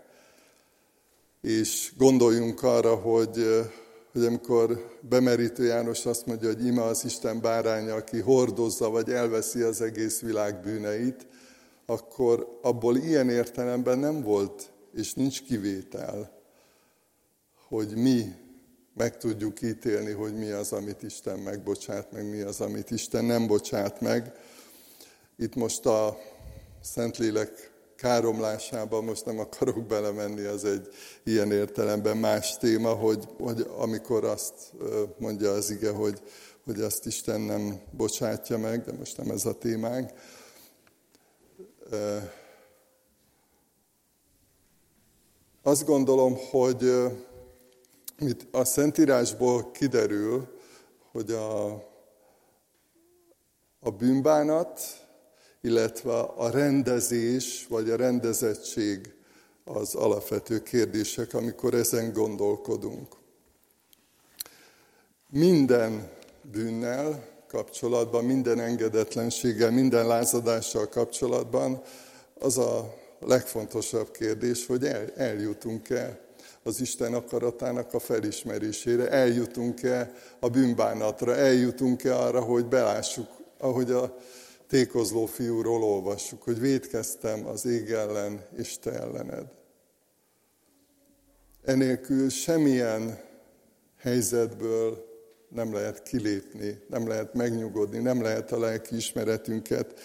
És 1.42 1.92
gondoljunk 1.96 2.62
arra, 2.62 2.94
hogy, 2.94 3.66
hogy 4.12 4.24
amikor 4.24 4.96
bemerítő 5.00 5.64
János 5.64 6.06
azt 6.06 6.26
mondja, 6.26 6.48
hogy 6.48 6.66
ima 6.66 6.82
az 6.82 7.04
Isten 7.04 7.40
báránya, 7.40 7.94
aki 7.94 8.20
hordozza 8.20 8.90
vagy 8.90 9.10
elveszi 9.10 9.60
az 9.60 9.80
egész 9.80 10.20
világ 10.20 10.60
bűneit, 10.60 11.26
akkor 11.86 12.58
abból 12.62 12.96
ilyen 12.96 13.28
értelemben 13.28 13.98
nem 13.98 14.22
volt, 14.22 14.70
és 14.92 15.14
nincs 15.14 15.42
kivétel, 15.42 16.42
hogy 17.68 17.96
mi 17.96 18.34
meg 18.94 19.16
tudjuk 19.16 19.62
ítélni, 19.62 20.12
hogy 20.12 20.34
mi 20.34 20.50
az, 20.50 20.72
amit 20.72 21.02
Isten 21.02 21.38
megbocsát, 21.38 22.12
meg 22.12 22.28
mi 22.28 22.40
az, 22.40 22.60
amit 22.60 22.90
Isten 22.90 23.24
nem 23.24 23.46
bocsát 23.46 24.00
meg. 24.00 24.32
Itt 25.36 25.54
most 25.54 25.86
a 25.86 26.18
Szentlélek 26.82 27.72
káromlásában 27.96 29.04
most 29.04 29.24
nem 29.24 29.38
akarok 29.38 29.86
belemenni, 29.86 30.44
az 30.44 30.64
egy 30.64 30.88
ilyen 31.22 31.52
értelemben 31.52 32.16
más 32.16 32.56
téma, 32.56 32.92
hogy, 32.92 33.24
hogy 33.38 33.66
amikor 33.76 34.24
azt 34.24 34.54
mondja 35.18 35.50
az 35.50 35.70
ige, 35.70 35.90
hogy, 35.90 36.22
hogy 36.64 36.80
azt 36.80 37.06
Isten 37.06 37.40
nem 37.40 37.80
bocsátja 37.90 38.58
meg, 38.58 38.84
de 38.84 38.92
most 38.92 39.16
nem 39.16 39.30
ez 39.30 39.46
a 39.46 39.58
témánk. 39.58 40.10
Azt 45.68 45.86
gondolom, 45.86 46.36
hogy 46.50 46.92
itt 48.18 48.54
a 48.54 48.64
Szentírásból 48.64 49.70
kiderül, 49.70 50.58
hogy 51.12 51.30
a, 51.30 51.66
a 53.80 53.90
bűnbánat, 53.98 54.80
illetve 55.60 56.18
a 56.18 56.50
rendezés 56.50 57.66
vagy 57.68 57.90
a 57.90 57.96
rendezettség 57.96 59.14
az 59.64 59.94
alapvető 59.94 60.62
kérdések, 60.62 61.34
amikor 61.34 61.74
ezen 61.74 62.12
gondolkodunk. 62.12 63.16
Minden 65.30 66.10
bűnnel 66.42 67.28
kapcsolatban, 67.48 68.24
minden 68.24 68.60
engedetlenséggel, 68.60 69.70
minden 69.70 70.06
lázadással 70.06 70.88
kapcsolatban 70.88 71.82
az 72.38 72.58
a 72.58 72.97
legfontosabb 73.20 74.10
kérdés, 74.10 74.66
hogy 74.66 74.84
el, 74.84 75.10
eljutunk-e 75.16 76.20
az 76.62 76.80
Isten 76.80 77.14
akaratának 77.14 77.94
a 77.94 77.98
felismerésére, 77.98 79.10
eljutunk-e 79.10 80.12
a 80.40 80.48
bűnbánatra, 80.48 81.34
eljutunk-e 81.36 82.16
arra, 82.16 82.40
hogy 82.40 82.66
belássuk, 82.66 83.28
ahogy 83.58 83.90
a 83.90 84.16
tékozló 84.68 85.26
fiúról 85.26 85.82
olvassuk, 85.82 86.42
hogy 86.42 86.60
védkeztem 86.60 87.46
az 87.46 87.66
ég 87.66 87.90
ellen 87.90 88.44
és 88.56 88.78
te 88.78 88.92
ellened. 88.92 89.46
Enélkül 91.64 92.28
semmilyen 92.28 93.20
helyzetből 93.98 95.06
nem 95.48 95.72
lehet 95.72 96.02
kilépni, 96.02 96.82
nem 96.88 97.08
lehet 97.08 97.34
megnyugodni, 97.34 97.98
nem 97.98 98.22
lehet 98.22 98.52
a 98.52 98.58
lelki 98.58 98.96
ismeretünket 98.96 100.00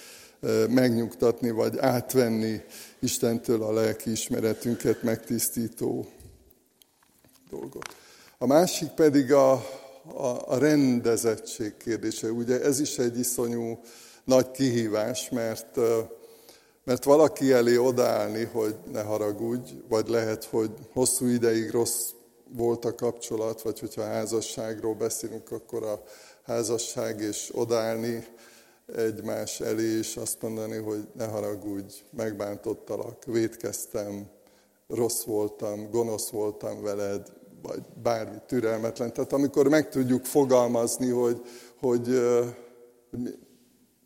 megnyugtatni, 0.70 1.52
vagy 1.52 1.78
átvenni 1.78 2.62
Istentől 3.00 3.64
a 3.64 3.74
lelki 3.74 4.12
ismeretünket 4.12 5.04
megtisztító 5.04 6.08
dolgot. 7.50 7.96
A 8.38 8.46
másik 8.46 8.90
pedig 8.90 9.34
a, 9.34 9.52
a, 10.14 10.42
a 10.46 10.58
rendezettség 10.58 11.78
kérdése. 11.78 12.32
Ugye 12.32 12.62
ez 12.62 12.80
is 12.80 12.98
egy 12.98 13.20
iszonyú 13.20 13.80
nagy 14.24 14.52
kihívás, 14.52 15.30
mert, 15.30 15.78
mert 16.84 17.04
valaki 17.04 17.52
elé 17.52 17.78
odaállni, 17.78 18.44
hogy 18.44 18.76
ne 18.92 19.02
haragudj, 19.02 19.72
vagy 19.88 20.08
lehet, 20.08 20.44
hogy 20.44 20.72
hosszú 20.94 21.26
ideig 21.26 21.70
rossz 21.70 22.10
volt 22.50 22.86
a 22.86 22.96
kapcsolat, 22.96 23.62
vagy 23.62 23.80
hogyha 23.80 24.04
házasságról 24.04 24.94
beszélünk, 24.94 25.52
akkor 25.52 25.84
a 25.84 26.04
házasság 26.46 27.22
és 27.22 27.50
odaállni 27.54 28.26
egymás 28.96 29.60
elé, 29.60 29.98
és 29.98 30.18
azt 30.18 30.42
mondani, 30.42 30.78
hogy 30.78 31.08
ne 31.18 31.26
haragudj, 31.26 31.94
megbántottalak, 32.10 33.26
védkeztem, 33.26 34.28
rossz 34.88 35.24
voltam, 35.24 35.90
gonosz 35.90 36.30
voltam 36.30 36.82
veled, 36.82 37.28
vagy 37.62 37.82
bármi 38.04 38.38
türelmetlen. 38.48 39.14
Tehát 39.14 39.34
amikor 39.34 39.68
meg 39.68 39.90
tudjuk 39.90 40.26
fogalmazni, 40.26 41.10
hogy, 41.10 41.42
hogy, 41.80 42.08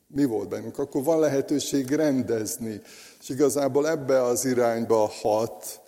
mi 0.07 0.25
volt 0.25 0.49
bennünk, 0.49 0.77
akkor 0.77 1.03
van 1.03 1.19
lehetőség 1.19 1.91
rendezni. 1.91 2.81
És 3.19 3.29
igazából 3.29 3.89
ebbe 3.89 4.23
az 4.23 4.45
irányba 4.45 5.11
hat 5.21 5.81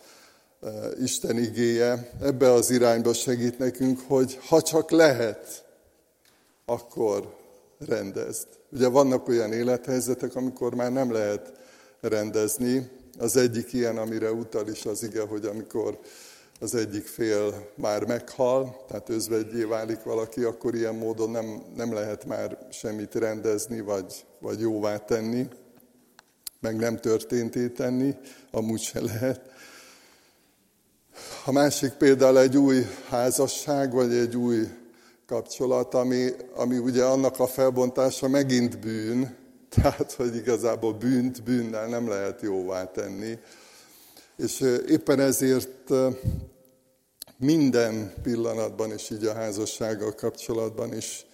Isten 1.01 1.37
igéje, 1.37 2.11
ebbe 2.21 2.51
az 2.51 2.69
irányba 2.69 3.13
segít 3.13 3.57
nekünk, 3.57 3.99
hogy 4.07 4.39
ha 4.47 4.61
csak 4.61 4.91
lehet, 4.91 5.65
akkor 6.65 7.37
rendezd. 7.87 8.47
Ugye 8.71 8.87
vannak 8.87 9.27
olyan 9.27 9.53
élethelyzetek, 9.53 10.35
amikor 10.35 10.75
már 10.75 10.91
nem 10.91 11.11
lehet 11.11 11.51
rendezni. 12.01 12.89
Az 13.19 13.37
egyik 13.37 13.73
ilyen, 13.73 13.97
amire 13.97 14.31
utal 14.31 14.67
is 14.67 14.85
az 14.85 15.03
ige, 15.03 15.21
hogy 15.21 15.45
amikor 15.45 15.99
az 16.59 16.75
egyik 16.75 17.07
fél 17.07 17.71
már 17.75 18.05
meghal, 18.05 18.85
tehát 18.87 19.09
özvegyé 19.09 19.63
válik 19.63 20.03
valaki, 20.03 20.43
akkor 20.43 20.75
ilyen 20.75 20.95
módon 20.95 21.29
nem, 21.29 21.61
nem 21.75 21.93
lehet 21.93 22.25
már 22.25 22.57
semmit 22.71 23.15
rendezni, 23.15 23.79
vagy, 23.79 24.25
vagy 24.39 24.59
jóvá 24.59 24.97
tenni, 24.97 25.47
meg 26.59 26.75
nem 26.75 26.97
történté 26.97 27.67
tenni, 27.67 28.15
amúgy 28.51 28.81
se 28.81 29.01
lehet. 29.01 29.41
A 31.45 31.51
másik 31.51 31.91
például 31.91 32.39
egy 32.39 32.57
új 32.57 32.85
házasság, 33.09 33.93
vagy 33.93 34.13
egy 34.13 34.37
új 34.37 34.67
kapcsolat, 35.29 35.93
ami, 35.93 36.29
ami 36.55 36.77
ugye 36.77 37.03
annak 37.03 37.39
a 37.39 37.47
felbontása 37.47 38.27
megint 38.27 38.79
bűn, 38.79 39.37
tehát, 39.75 40.11
hogy 40.11 40.35
igazából 40.35 40.93
bűnt 40.93 41.43
bűnnel 41.43 41.87
nem 41.87 42.07
lehet 42.07 42.41
jóvá 42.41 42.91
tenni. 42.91 43.39
És 44.37 44.59
éppen 44.87 45.19
ezért 45.19 45.91
minden 47.37 48.13
pillanatban, 48.23 48.91
és 48.91 49.09
így 49.09 49.25
a 49.25 49.33
házassággal 49.33 50.13
kapcsolatban 50.13 50.93
is 50.93 51.25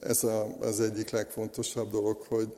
ez 0.00 0.24
a, 0.24 0.46
az 0.60 0.80
egyik 0.80 1.10
legfontosabb 1.10 1.90
dolog, 1.90 2.22
hogy, 2.28 2.54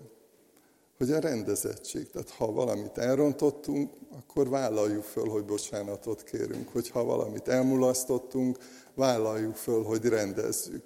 hogy 1.02 1.12
a 1.12 1.20
rendezettség. 1.20 2.10
Tehát 2.10 2.30
ha 2.30 2.52
valamit 2.52 2.98
elrontottunk, 2.98 3.90
akkor 4.18 4.48
vállaljuk 4.48 5.04
föl, 5.04 5.28
hogy 5.28 5.44
bocsánatot 5.44 6.22
kérünk. 6.22 6.68
Hogyha 6.72 7.04
valamit 7.04 7.48
elmulasztottunk, 7.48 8.58
vállaljuk 8.94 9.56
föl, 9.56 9.82
hogy 9.82 10.04
rendezzük. 10.04 10.82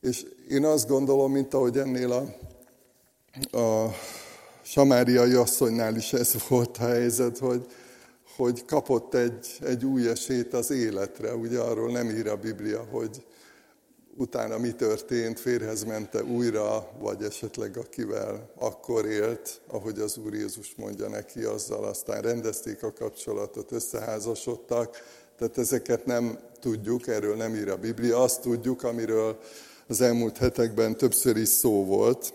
És 0.00 0.26
én 0.48 0.64
azt 0.64 0.88
gondolom, 0.88 1.32
mint 1.32 1.54
ahogy 1.54 1.78
ennél 1.78 2.12
a, 2.12 3.58
a 3.58 3.94
samáriai 4.62 5.32
asszonynál 5.32 5.96
is 5.96 6.12
ez 6.12 6.34
volt 6.48 6.76
a 6.76 6.86
helyzet, 6.86 7.38
hogy, 7.38 7.66
hogy 8.36 8.64
kapott 8.64 9.14
egy, 9.14 9.58
egy 9.60 9.84
új 9.84 10.08
esélyt 10.08 10.52
az 10.54 10.70
életre. 10.70 11.34
Ugye 11.34 11.58
arról 11.58 11.90
nem 11.90 12.10
ír 12.10 12.28
a 12.28 12.36
Biblia, 12.36 12.84
hogy 12.90 13.24
utána 14.16 14.58
mi 14.58 14.72
történt, 14.72 15.40
férhez 15.40 15.84
mente 15.84 16.24
újra, 16.24 16.90
vagy 16.98 17.22
esetleg 17.22 17.76
akivel 17.76 18.50
akkor 18.58 19.06
élt, 19.06 19.60
ahogy 19.66 19.98
az 19.98 20.16
Úr 20.16 20.34
Jézus 20.34 20.74
mondja 20.76 21.08
neki, 21.08 21.42
azzal 21.42 21.84
aztán 21.84 22.22
rendezték 22.22 22.82
a 22.82 22.92
kapcsolatot, 22.92 23.72
összeházasodtak. 23.72 24.96
Tehát 25.38 25.58
ezeket 25.58 26.06
nem 26.06 26.38
tudjuk, 26.60 27.06
erről 27.06 27.36
nem 27.36 27.54
ír 27.54 27.68
a 27.68 27.76
Biblia. 27.76 28.22
Azt 28.22 28.40
tudjuk, 28.40 28.82
amiről 28.82 29.38
az 29.88 30.00
elmúlt 30.00 30.36
hetekben 30.36 30.96
többször 30.96 31.36
is 31.36 31.48
szó 31.48 31.84
volt, 31.84 32.32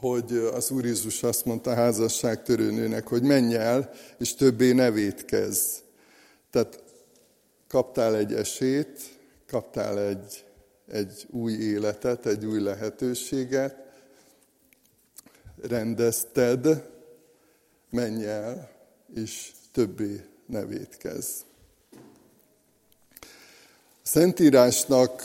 hogy 0.00 0.32
az 0.54 0.70
Úr 0.70 0.84
Jézus 0.84 1.22
azt 1.22 1.44
mondta 1.44 1.70
a 1.70 1.74
házasságtörőnőnek, 1.74 3.08
hogy 3.08 3.22
menj 3.22 3.54
el, 3.54 3.90
és 4.18 4.34
többé 4.34 4.72
ne 4.72 4.90
védkezz. 4.90 5.76
Tehát 6.50 6.82
kaptál 7.68 8.16
egy 8.16 8.32
esét, 8.32 9.00
kaptál 9.46 9.98
egy, 10.00 10.44
egy 10.90 11.26
új 11.30 11.52
életet, 11.52 12.26
egy 12.26 12.44
új 12.44 12.60
lehetőséget, 12.60 13.76
rendezted, 15.62 16.90
menj 17.90 18.24
el, 18.24 18.70
és 19.14 19.50
többé 19.72 20.24
ne 20.46 20.64
védkezz. 20.64 21.40
A 24.02 24.08
Szentírásnak 24.08 25.22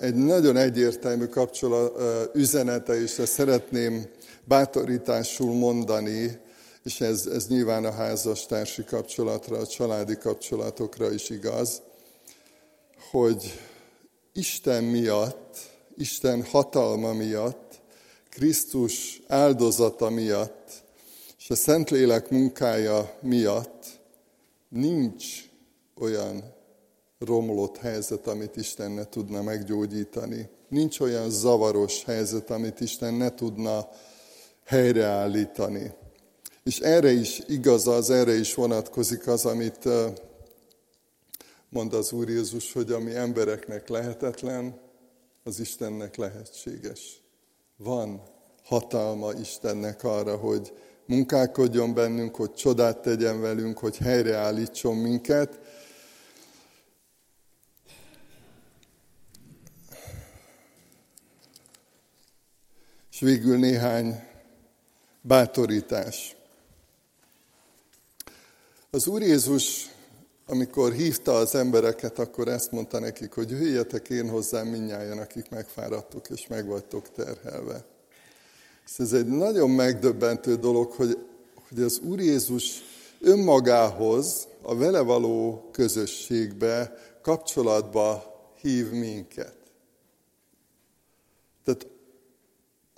egy 0.00 0.14
nagyon 0.14 0.56
egyértelmű 0.56 1.26
kapcsolat, 1.26 2.00
üzenete, 2.34 3.00
és 3.00 3.18
ezt 3.18 3.32
szeretném 3.32 4.06
bátorításul 4.44 5.54
mondani, 5.54 6.40
és 6.82 7.00
ez, 7.00 7.26
ez 7.26 7.46
nyilván 7.46 7.84
a 7.84 7.92
házastársi 7.92 8.84
kapcsolatra, 8.84 9.56
a 9.56 9.66
családi 9.66 10.16
kapcsolatokra 10.16 11.12
is 11.12 11.30
igaz, 11.30 11.82
hogy 13.10 13.60
Isten 14.32 14.84
miatt, 14.84 15.58
Isten 15.96 16.44
hatalma 16.44 17.12
miatt, 17.12 17.80
Krisztus 18.28 19.20
áldozata 19.26 20.10
miatt, 20.10 20.82
és 21.38 21.50
a 21.50 21.54
Szentlélek 21.54 22.30
munkája 22.30 23.18
miatt 23.22 23.86
nincs 24.68 25.24
olyan 26.00 26.54
romlott 27.18 27.76
helyzet, 27.76 28.26
amit 28.26 28.56
Isten 28.56 28.90
ne 28.90 29.04
tudna 29.04 29.42
meggyógyítani. 29.42 30.48
Nincs 30.68 31.00
olyan 31.00 31.30
zavaros 31.30 32.04
helyzet, 32.04 32.50
amit 32.50 32.80
Isten 32.80 33.14
ne 33.14 33.34
tudna 33.34 33.88
helyreállítani. 34.64 35.92
És 36.64 36.78
erre 36.78 37.10
is 37.10 37.42
igaz 37.48 37.86
az, 37.86 38.10
erre 38.10 38.34
is 38.34 38.54
vonatkozik 38.54 39.26
az, 39.26 39.46
amit 39.46 39.88
mond 41.70 41.94
az 41.94 42.12
Úr 42.12 42.28
Jézus, 42.28 42.72
hogy 42.72 42.92
ami 42.92 43.14
embereknek 43.14 43.88
lehetetlen, 43.88 44.80
az 45.44 45.60
Istennek 45.60 46.16
lehetséges. 46.16 47.22
Van 47.76 48.22
hatalma 48.64 49.32
Istennek 49.32 50.04
arra, 50.04 50.36
hogy 50.36 50.72
munkálkodjon 51.06 51.94
bennünk, 51.94 52.36
hogy 52.36 52.52
csodát 52.52 52.98
tegyen 52.98 53.40
velünk, 53.40 53.78
hogy 53.78 53.96
helyreállítson 53.96 54.96
minket, 54.96 55.58
És 63.20 63.26
végül 63.26 63.58
néhány 63.58 64.24
bátorítás. 65.20 66.36
Az 68.90 69.06
Úr 69.06 69.22
Jézus, 69.22 69.90
amikor 70.50 70.92
hívta 70.92 71.34
az 71.34 71.54
embereket, 71.54 72.18
akkor 72.18 72.48
ezt 72.48 72.72
mondta 72.72 72.98
nekik, 72.98 73.32
hogy 73.32 73.50
jöjjetek 73.50 74.08
én 74.08 74.28
hozzám 74.28 74.66
minnyáján, 74.66 75.18
akik 75.18 75.50
megfáradtok 75.50 76.30
és 76.30 76.46
meg 76.46 76.66
terhelve. 77.14 77.84
És 78.86 78.98
ez 78.98 79.12
egy 79.12 79.26
nagyon 79.26 79.70
megdöbbentő 79.70 80.56
dolog, 80.56 80.92
hogy, 80.92 81.18
hogy 81.68 81.82
az 81.82 81.98
Úr 81.98 82.20
Jézus 82.20 82.82
önmagához, 83.20 84.48
a 84.62 84.76
vele 84.76 85.00
való 85.00 85.68
közösségbe, 85.72 86.96
kapcsolatba 87.22 88.34
hív 88.60 88.90
minket. 88.90 89.56
Tehát 91.64 91.86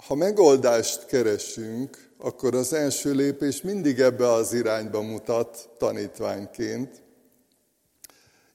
ha 0.07 0.15
megoldást 0.15 1.07
keresünk, 1.07 2.11
akkor 2.19 2.55
az 2.55 2.73
első 2.73 3.13
lépés 3.13 3.63
mindig 3.63 3.99
ebbe 3.99 4.33
az 4.33 4.53
irányba 4.53 5.03
mutat 5.03 5.69
tanítványként, 5.79 7.02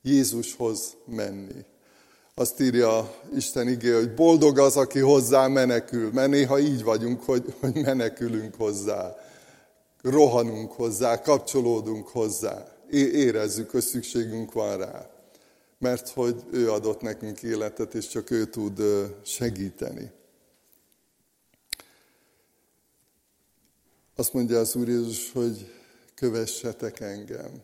Jézushoz 0.02 0.96
menni. 1.06 1.66
Azt 2.36 2.60
írja 2.60 3.16
Isten 3.36 3.68
igé, 3.68 3.92
hogy 3.92 4.14
boldog 4.14 4.60
az, 4.60 4.78
aki 4.78 5.00
hozzá 5.00 5.48
menekül, 5.48 6.12
mert 6.12 6.30
néha 6.30 6.60
így 6.60 6.84
vagyunk, 6.84 7.24
hogy, 7.24 7.56
hogy 7.60 7.76
menekülünk 7.76 8.56
hozzá, 8.56 9.16
rohanunk 10.02 10.72
hozzá, 10.72 11.22
kapcsolódunk 11.22 12.08
hozzá, 12.08 12.68
érezzük, 12.92 13.70
hogy 13.70 13.82
szükségünk 13.82 14.54
van 14.54 14.78
rá, 14.78 15.10
mert 15.80 16.10
hogy 16.10 16.44
ő 16.52 16.72
adott 16.72 17.02
nekünk 17.02 17.44
életet, 17.44 17.94
és 17.94 18.08
csak 18.08 18.32
ő 18.32 18.46
tud 18.46 18.82
segíteni. 19.22 20.12
Azt 24.16 24.34
mondja 24.34 24.60
az 24.60 24.76
Úr 24.76 24.88
Jézus, 24.88 25.32
hogy 25.32 25.72
kövessetek 26.16 27.00
engem, 27.00 27.62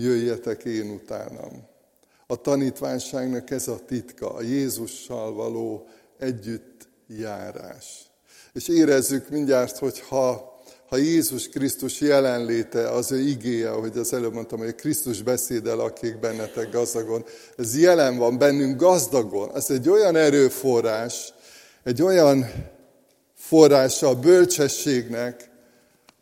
jöjjetek 0.00 0.64
én 0.64 0.90
utánam. 0.90 1.68
A 2.26 2.36
tanítványságnak 2.36 3.50
ez 3.50 3.68
a 3.68 3.80
titka, 3.86 4.34
a 4.34 4.42
Jézussal 4.42 5.32
való 5.32 5.86
együttjárás. 6.18 8.10
És 8.52 8.68
érezzük 8.68 9.28
mindjárt, 9.28 9.78
hogy 9.78 10.00
ha, 10.00 10.58
ha 10.88 10.96
Jézus 10.96 11.48
Krisztus 11.48 12.00
jelenléte, 12.00 12.90
az 12.90 13.12
ő 13.12 13.18
igéje, 13.18 13.70
ahogy 13.70 13.98
az 13.98 14.12
előbb 14.12 14.32
mondtam, 14.32 14.58
hogy 14.58 14.74
Krisztus 14.74 15.22
beszédel, 15.22 15.80
akik 15.80 16.18
bennetek 16.18 16.70
gazdagon, 16.70 17.24
ez 17.56 17.78
jelen 17.78 18.16
van 18.16 18.38
bennünk 18.38 18.80
gazdagon. 18.80 19.54
Ez 19.54 19.70
egy 19.70 19.88
olyan 19.88 20.16
erőforrás, 20.16 21.34
egy 21.82 22.02
olyan 22.02 22.46
forrása 23.34 24.08
a 24.08 24.18
bölcsességnek, 24.18 25.50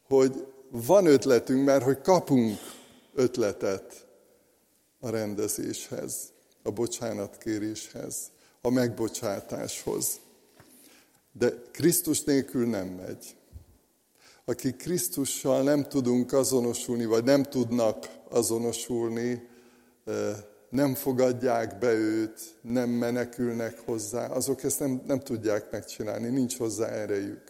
hogy 0.09 0.47
van 0.71 1.07
ötletünk, 1.07 1.64
mert 1.64 1.83
hogy 1.83 2.01
kapunk 2.01 2.59
ötletet 3.19 4.07
a 5.01 5.11
rendezéshez, 5.11 6.33
a 6.63 6.71
bocsánatkéréshez, 6.71 8.31
a 8.61 8.71
megbocsátáshoz. 8.71 10.21
De 11.33 11.53
Krisztus 11.73 12.25
nélkül 12.25 12.67
nem 12.67 12.87
megy. 12.87 13.37
Akik 14.45 14.77
Krisztussal 14.77 15.63
nem 15.63 15.83
tudunk 15.83 16.33
azonosulni, 16.33 17.05
vagy 17.05 17.25
nem 17.25 17.43
tudnak 17.43 18.09
azonosulni, 18.29 19.49
nem 20.71 20.95
fogadják 20.95 21.79
be 21.79 21.93
őt, 21.93 22.59
nem 22.63 22.91
menekülnek 22.91 23.79
hozzá, 23.79 24.27
azok 24.27 24.63
ezt 24.63 24.81
nem, 24.81 25.03
nem 25.07 25.21
tudják 25.21 25.71
megcsinálni, 25.71 26.29
nincs 26.29 26.57
hozzá 26.57 26.89
erejük, 26.89 27.43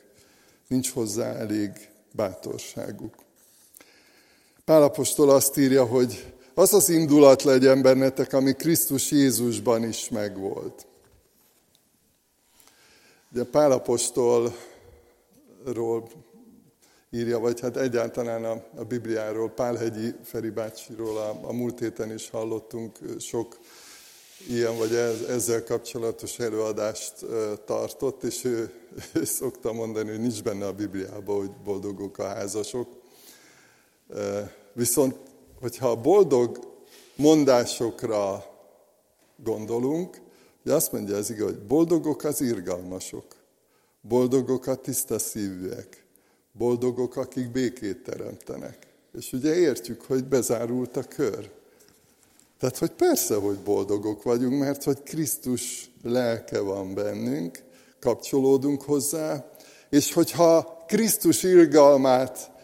nincs 0.69 0.91
hozzá 0.91 1.33
elég 1.33 1.91
bátorságuk. 2.13 3.27
Pálapostól 4.69 5.31
azt 5.31 5.57
írja, 5.57 5.85
hogy 5.85 6.35
az 6.55 6.73
az 6.73 6.89
indulat 6.89 7.43
legyen 7.43 7.83
bennetek, 7.83 8.33
ami 8.33 8.53
Krisztus 8.53 9.11
Jézusban 9.11 9.85
is 9.85 10.09
megvolt. 10.09 10.87
Ugye 13.33 13.45
Pálapostolról 13.45 14.53
írja, 17.11 17.39
vagy 17.39 17.61
hát 17.61 17.77
egyáltalán 17.77 18.45
a, 18.45 18.65
a 18.77 18.85
Bibliáról, 18.85 19.51
Pálhegyi 19.51 20.15
Feri 20.25 20.51
bácsiról 20.51 21.17
a, 21.17 21.39
a 21.43 21.53
múlt 21.53 21.79
héten 21.79 22.13
is 22.13 22.31
hallottunk 22.31 22.99
sok 23.19 23.59
ilyen 24.49 24.77
vagy 24.77 24.95
ezzel 25.29 25.65
kapcsolatos 25.65 26.39
előadást 26.39 27.15
tartott, 27.65 28.23
és 28.23 28.45
ő, 28.45 28.71
ő 29.13 29.25
szokta 29.25 29.73
mondani, 29.73 30.11
hogy 30.11 30.21
nincs 30.21 30.43
benne 30.43 30.67
a 30.67 30.73
Bibliában, 30.73 31.37
hogy 31.37 31.51
boldogok 31.65 32.19
a 32.19 32.27
házasok. 32.27 32.89
Viszont, 34.79 35.17
hogyha 35.61 35.91
a 35.91 36.01
boldog 36.01 36.59
mondásokra 37.17 38.45
gondolunk, 39.37 40.21
ugye 40.65 40.75
azt 40.75 40.93
mondja 40.93 41.17
az 41.17 41.31
igaz, 41.31 41.45
hogy 41.45 41.59
boldogok 41.59 42.25
az 42.25 42.41
irgalmasok, 42.41 43.25
boldogok 44.01 44.67
a 44.67 44.75
tiszta 44.75 45.19
szívűek, 45.19 46.05
boldogok, 46.53 47.17
akik 47.17 47.51
békét 47.51 48.03
teremtenek. 48.03 48.87
És 49.19 49.33
ugye 49.33 49.55
értjük, 49.55 50.03
hogy 50.03 50.25
bezárult 50.25 50.97
a 50.97 51.03
kör. 51.03 51.51
Tehát, 52.59 52.79
hogy 52.79 52.91
persze, 52.91 53.35
hogy 53.35 53.59
boldogok 53.59 54.23
vagyunk, 54.23 54.59
mert 54.61 54.85
hogy 54.85 55.03
Krisztus 55.03 55.91
lelke 56.03 56.61
van 56.61 56.95
bennünk, 56.95 57.63
kapcsolódunk 58.01 58.83
hozzá, 58.83 59.51
és 59.91 60.13
hogyha 60.13 60.85
Krisztus 60.87 61.43
irgalmát 61.43 62.57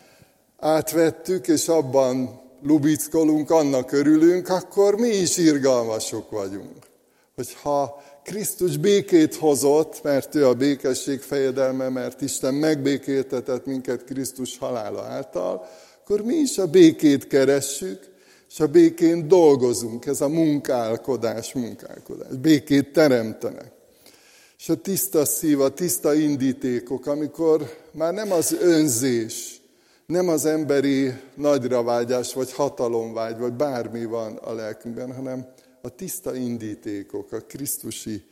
átvettük, 0.64 1.48
és 1.48 1.68
abban 1.68 2.40
lubickolunk, 2.62 3.50
annak 3.50 3.92
örülünk, 3.92 4.48
akkor 4.48 4.94
mi 4.94 5.08
is 5.08 5.36
irgalmasok 5.36 6.30
vagyunk. 6.30 6.76
Hogyha 7.34 8.02
Krisztus 8.22 8.76
békét 8.76 9.34
hozott, 9.34 10.02
mert 10.02 10.34
ő 10.34 10.46
a 10.46 10.54
békesség 10.54 11.20
fejedelme, 11.20 11.88
mert 11.88 12.20
Isten 12.20 12.54
megbékéltetett 12.54 13.66
minket 13.66 14.04
Krisztus 14.04 14.58
halála 14.58 15.02
által, 15.02 15.66
akkor 16.02 16.20
mi 16.20 16.34
is 16.34 16.58
a 16.58 16.66
békét 16.66 17.26
keressük, 17.26 18.00
és 18.50 18.60
a 18.60 18.66
békén 18.66 19.28
dolgozunk, 19.28 20.06
ez 20.06 20.20
a 20.20 20.28
munkálkodás, 20.28 21.52
munkálkodás. 21.52 22.36
Békét 22.36 22.92
teremtenek. 22.92 23.72
És 24.58 24.68
a 24.68 24.74
tiszta 24.74 25.24
szív, 25.24 25.60
a 25.60 25.68
tiszta 25.68 26.14
indítékok, 26.14 27.06
amikor 27.06 27.76
már 27.92 28.14
nem 28.14 28.32
az 28.32 28.56
önzés, 28.60 29.53
nem 30.06 30.28
az 30.28 30.44
emberi 30.44 31.12
nagyravágyás, 31.34 32.32
vagy 32.32 32.52
hatalomvágy, 32.52 33.38
vagy 33.38 33.52
bármi 33.52 34.04
van 34.04 34.36
a 34.36 34.52
lelkünkben, 34.52 35.14
hanem 35.14 35.46
a 35.82 35.88
tiszta 35.88 36.34
indítékok, 36.34 37.32
a 37.32 37.40
Krisztusi 37.40 38.24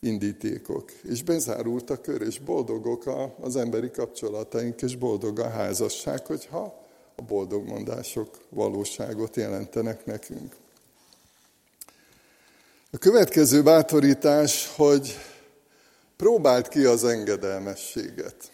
indítékok. 0.00 0.90
És 1.02 1.22
bezárult 1.22 1.90
a 1.90 2.00
kör, 2.00 2.22
és 2.22 2.38
boldogok 2.38 3.04
az 3.40 3.56
emberi 3.56 3.90
kapcsolataink, 3.90 4.82
és 4.82 4.96
boldog 4.96 5.38
a 5.38 5.48
házasság, 5.48 6.26
hogyha 6.26 6.82
a 7.16 7.22
boldogmondások 7.22 8.38
valóságot 8.48 9.36
jelentenek 9.36 10.06
nekünk. 10.06 10.54
A 12.90 12.98
következő 12.98 13.62
bátorítás, 13.62 14.72
hogy 14.76 15.18
próbáld 16.16 16.68
ki 16.68 16.84
az 16.84 17.04
engedelmességet. 17.04 18.52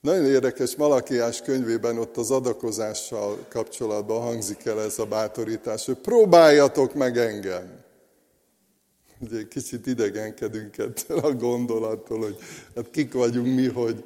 Nagyon 0.00 0.26
érdekes, 0.26 0.76
Malakiás 0.76 1.40
könyvében 1.40 1.98
ott 1.98 2.16
az 2.16 2.30
adakozással 2.30 3.46
kapcsolatban 3.48 4.20
hangzik 4.20 4.64
el 4.64 4.80
ez 4.80 4.98
a 4.98 5.06
bátorítás, 5.06 5.86
hogy 5.86 5.96
próbáljatok 5.96 6.94
meg 6.94 7.16
engem. 7.16 7.84
Ugye 9.20 9.48
kicsit 9.48 9.86
idegenkedünk 9.86 10.78
ettől 10.78 11.18
a 11.18 11.32
gondolattól, 11.32 12.18
hogy 12.18 12.36
hát 12.76 12.90
kik 12.90 13.12
vagyunk 13.12 13.54
mi, 13.54 13.66
hogy, 13.66 14.04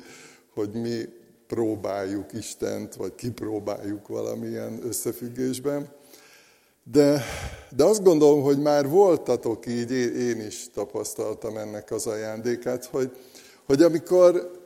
hogy 0.55 0.71
mi 0.73 1.09
próbáljuk 1.47 2.33
Istent, 2.33 2.95
vagy 2.95 3.15
kipróbáljuk 3.15 4.09
valamilyen 4.09 4.81
összefüggésben. 4.87 5.89
De, 6.85 7.23
de 7.77 7.85
azt 7.85 8.03
gondolom, 8.03 8.43
hogy 8.43 8.59
már 8.59 8.89
voltatok 8.89 9.67
így, 9.67 9.91
én 10.21 10.41
is 10.47 10.71
tapasztaltam 10.75 11.57
ennek 11.57 11.91
az 11.91 12.07
ajándékát, 12.07 12.85
hogy, 12.85 13.17
hogy 13.65 13.83
amikor 13.83 14.62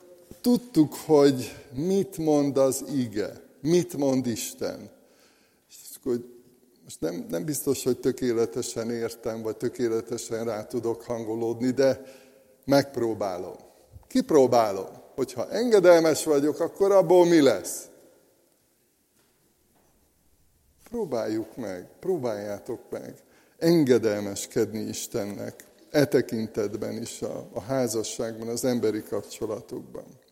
tudtuk, 0.47 0.95
hogy 0.95 1.57
mit 1.73 2.19
mond 2.19 2.57
az 2.57 2.85
ige, 2.95 3.33
mit 3.61 3.97
mond 3.97 4.27
Isten, 4.27 4.91
és 5.69 5.77
hogy 6.03 6.25
most 6.85 7.01
nem, 7.01 7.27
nem 7.29 7.45
biztos, 7.45 7.85
hogy 7.85 7.99
tökéletesen 7.99 8.91
értem, 8.91 9.43
vagy 9.43 9.57
tökéletesen 9.57 10.45
rá 10.45 10.65
tudok 10.65 11.03
hangolódni, 11.03 11.71
de 11.71 12.03
megpróbálom. 12.65 13.57
Kipróbálom 14.07 14.87
hogyha 15.15 15.51
engedelmes 15.51 16.25
vagyok, 16.25 16.61
akkor 16.61 16.93
abból 16.93 17.27
mi 17.27 17.41
lesz? 17.41 17.89
Próbáljuk 20.91 21.57
meg, 21.57 21.89
próbáljátok 22.01 22.81
meg 22.91 23.15
engedelmeskedni 23.59 24.79
Istennek, 24.79 25.65
e 25.91 26.05
tekintetben 26.05 27.03
is, 27.03 27.23
a, 27.23 27.49
a 27.53 27.61
házasságban, 27.61 28.49
az 28.49 28.65
emberi 28.65 29.03
kapcsolatokban. 29.03 30.25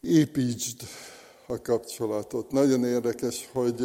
Építsd 0.00 0.80
a 1.46 1.62
kapcsolatot. 1.62 2.50
Nagyon 2.50 2.84
érdekes, 2.84 3.48
hogy 3.52 3.80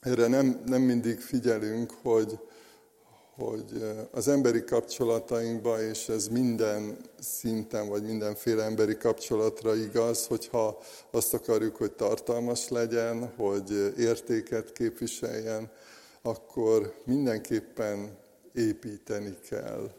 erre 0.00 0.26
nem, 0.26 0.62
nem 0.66 0.82
mindig 0.82 1.20
figyelünk, 1.20 1.92
hogy, 2.02 2.38
hogy 3.34 3.84
az 4.10 4.28
emberi 4.28 4.64
kapcsolatainkban, 4.64 5.80
és 5.80 6.08
ez 6.08 6.28
minden 6.28 6.96
szinten, 7.20 7.88
vagy 7.88 8.02
mindenféle 8.02 8.64
emberi 8.64 8.96
kapcsolatra 8.96 9.74
igaz, 9.74 10.26
hogyha 10.26 10.82
azt 11.10 11.34
akarjuk, 11.34 11.76
hogy 11.76 11.92
tartalmas 11.92 12.68
legyen, 12.68 13.32
hogy 13.36 13.92
értéket 13.98 14.72
képviseljen, 14.72 15.70
akkor 16.22 16.94
mindenképpen 17.04 18.18
építeni 18.54 19.36
kell. 19.48 19.90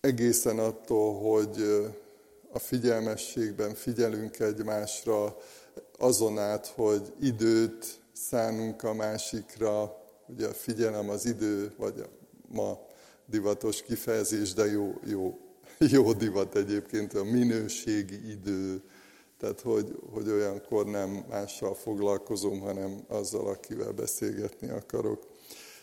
Egészen 0.00 0.58
attól, 0.58 1.14
hogy 1.14 1.86
a 2.56 2.58
figyelmességben 2.58 3.74
figyelünk 3.74 4.38
egymásra, 4.38 5.36
azon 5.98 6.38
át, 6.38 6.66
hogy 6.66 7.12
időt 7.20 8.00
szánunk 8.12 8.82
a 8.82 8.94
másikra, 8.94 10.04
Ugye 10.28 10.46
a 10.46 10.52
figyelem 10.52 11.08
az 11.08 11.26
idő, 11.26 11.72
vagy 11.76 12.00
a 12.00 12.08
ma 12.48 12.78
divatos 13.26 13.82
kifejezés, 13.82 14.52
de 14.52 14.66
jó, 14.66 14.94
jó, 15.04 15.38
jó 15.78 16.12
divat 16.12 16.56
egyébként, 16.56 17.14
a 17.14 17.24
minőségi 17.24 18.30
idő, 18.30 18.82
tehát 19.38 19.60
hogy, 19.60 19.98
hogy 20.12 20.30
olyankor 20.30 20.86
nem 20.86 21.24
mással 21.28 21.74
foglalkozom, 21.74 22.60
hanem 22.60 23.04
azzal, 23.08 23.46
akivel 23.46 23.92
beszélgetni 23.92 24.68
akarok. 24.68 25.26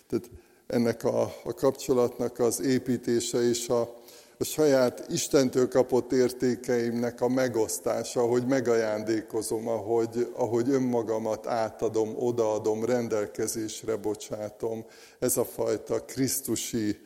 Tehát 0.08 0.30
ennek 0.68 1.04
a, 1.04 1.22
a 1.44 1.54
kapcsolatnak 1.54 2.40
az 2.40 2.62
építése 2.62 3.42
és 3.42 3.70
a, 3.70 4.02
a 4.38 4.44
saját 4.44 5.06
Istentől 5.10 5.68
kapott 5.68 6.12
értékeimnek 6.12 7.22
a 7.22 7.28
megosztása, 7.28 8.22
ahogy 8.22 8.46
megajándékozom, 8.46 9.68
ahogy, 9.68 10.32
ahogy 10.34 10.70
önmagamat 10.70 11.48
átadom, 11.48 12.16
odaadom, 12.18 12.86
rendelkezésre 12.86 13.96
bocsátom. 13.96 14.86
Ez 15.20 15.38
a 15.38 15.46
fajta 15.46 16.06
krisztusi 16.06 17.00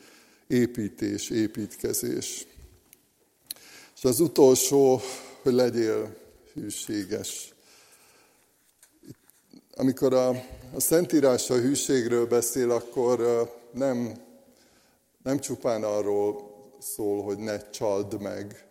építés, 0.48 1.30
építkezés. 1.30 2.48
És 3.96 4.04
az 4.04 4.20
utolsó, 4.20 5.02
hogy 5.42 5.54
legyél 5.54 6.16
hűséges. 6.54 7.54
Amikor 9.76 10.14
a, 10.14 10.30
a 10.74 10.80
Szentírás 10.80 11.50
a 11.50 11.56
hűségről 11.56 12.28
beszél, 12.28 12.72
akkor 12.72 13.48
nem, 13.72 14.14
nem 15.24 15.40
csupán 15.40 15.84
arról 15.84 16.47
szól, 16.80 17.24
hogy 17.24 17.38
ne 17.38 17.70
csald 17.70 18.22
meg. 18.22 18.66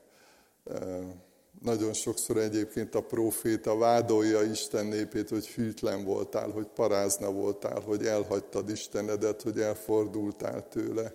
Nagyon 1.62 1.92
sokszor 1.92 2.36
egyébként 2.36 2.94
a 2.94 3.00
proféta 3.00 3.76
vádolja 3.76 4.42
Isten 4.42 4.86
népét, 4.86 5.28
hogy 5.28 5.46
hűtlen 5.46 6.04
voltál, 6.04 6.50
hogy 6.50 6.66
parázna 6.74 7.30
voltál, 7.30 7.80
hogy 7.80 8.06
elhagytad 8.06 8.70
Istenedet, 8.70 9.42
hogy 9.42 9.60
elfordultál 9.60 10.68
tőle. 10.68 11.14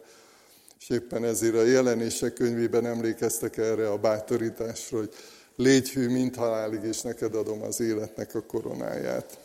És 0.79 0.89
éppen 0.89 1.23
ezért 1.23 1.55
a 1.55 1.63
jelenések 1.63 2.33
könyvében 2.33 2.85
emlékeztek 2.85 3.57
erre 3.57 3.89
a 3.89 3.97
bátorításra, 3.97 4.97
hogy 4.97 5.13
légy 5.55 5.89
hű, 5.89 6.09
mint 6.09 6.35
halálig, 6.35 6.83
és 6.83 7.01
neked 7.01 7.35
adom 7.35 7.61
az 7.61 7.79
életnek 7.79 8.35
a 8.35 8.41
koronáját. 8.41 9.39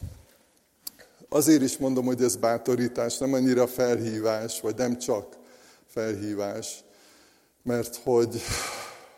Azért 1.28 1.62
is 1.62 1.76
mondom, 1.76 2.04
hogy 2.04 2.22
ez 2.22 2.36
bátorítás, 2.36 3.18
nem 3.18 3.32
annyira 3.32 3.66
felhívás, 3.66 4.60
vagy 4.60 4.74
nem 4.76 4.98
csak 4.98 5.36
felhívás, 5.86 6.84
mert 7.66 7.96
hogy 7.96 8.40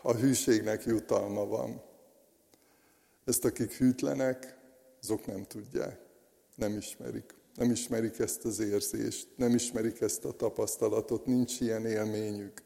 a 0.01 0.13
hűségnek 0.13 0.83
jutalma 0.83 1.45
van. 1.45 1.81
Ezt 3.25 3.45
akik 3.45 3.71
hűtlenek, 3.71 4.57
azok 5.01 5.25
nem 5.25 5.43
tudják, 5.43 5.99
nem 6.55 6.77
ismerik. 6.77 7.35
Nem 7.55 7.71
ismerik 7.71 8.19
ezt 8.19 8.45
az 8.45 8.59
érzést, 8.59 9.27
nem 9.35 9.55
ismerik 9.55 10.01
ezt 10.01 10.25
a 10.25 10.31
tapasztalatot, 10.31 11.25
nincs 11.25 11.59
ilyen 11.59 11.85
élményük, 11.85 12.61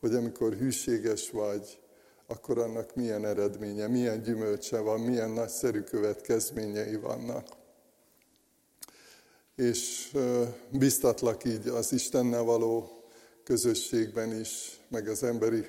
hogy 0.00 0.14
amikor 0.14 0.52
hűséges 0.52 1.30
vagy, 1.30 1.80
akkor 2.26 2.58
annak 2.58 2.94
milyen 2.94 3.24
eredménye, 3.24 3.86
milyen 3.86 4.22
gyümölcse 4.22 4.78
van, 4.78 5.00
milyen 5.00 5.30
nagyszerű 5.30 5.80
következményei 5.80 6.96
vannak. 6.96 7.46
És 9.56 10.12
biztatlak 10.70 11.44
így 11.44 11.68
az 11.68 11.92
Istennel 11.92 12.42
való 12.42 12.91
közösségben 13.44 14.40
is, 14.40 14.80
meg 14.88 15.08
az 15.08 15.22
emberi 15.22 15.66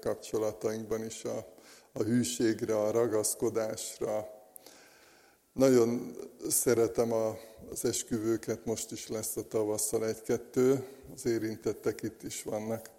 kapcsolatainkban 0.00 1.04
is 1.04 1.24
a, 1.24 1.54
a 1.92 2.02
hűségre, 2.02 2.78
a 2.78 2.90
ragaszkodásra. 2.90 4.28
Nagyon 5.52 6.16
szeretem 6.48 7.12
a, 7.12 7.38
az 7.70 7.84
esküvőket, 7.84 8.64
most 8.64 8.92
is 8.92 9.08
lesz 9.08 9.36
a 9.36 9.48
tavasszal 9.48 10.06
egy-kettő, 10.06 10.86
az 11.14 11.26
érintettek 11.26 12.02
itt 12.02 12.22
is 12.22 12.42
vannak. 12.42 12.90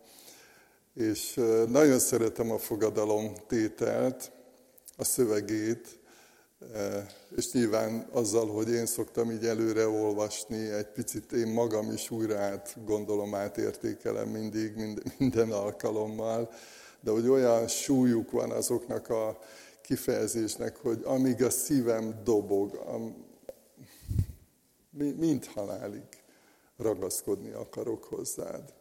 És 0.93 1.33
nagyon 1.67 1.99
szeretem 1.99 2.51
a 2.51 2.57
fogadalom 2.57 3.33
tételt, 3.47 4.31
a 4.97 5.03
szövegét, 5.03 5.99
És 7.35 7.51
nyilván 7.51 8.07
azzal, 8.11 8.47
hogy 8.47 8.69
én 8.69 8.85
szoktam 8.85 9.31
így 9.31 9.45
előre 9.45 9.87
olvasni, 9.87 10.69
egy 10.69 10.87
picit 10.87 11.31
én 11.31 11.47
magam 11.47 11.91
is 11.91 12.11
újra 12.11 12.37
át 12.37 12.85
gondolom, 12.85 13.35
átértékelem 13.35 14.27
mindig, 14.27 14.73
minden 15.17 15.51
alkalommal, 15.51 16.49
de 16.99 17.11
hogy 17.11 17.27
olyan 17.27 17.67
súlyuk 17.67 18.31
van 18.31 18.51
azoknak 18.51 19.09
a 19.09 19.39
kifejezésnek, 19.81 20.77
hogy 20.77 21.01
amíg 21.03 21.43
a 21.43 21.49
szívem 21.49 22.21
dobog, 22.23 22.83
mind 24.91 25.45
halálig 25.45 26.03
ragaszkodni 26.77 27.51
akarok 27.51 28.03
hozzád. 28.03 28.73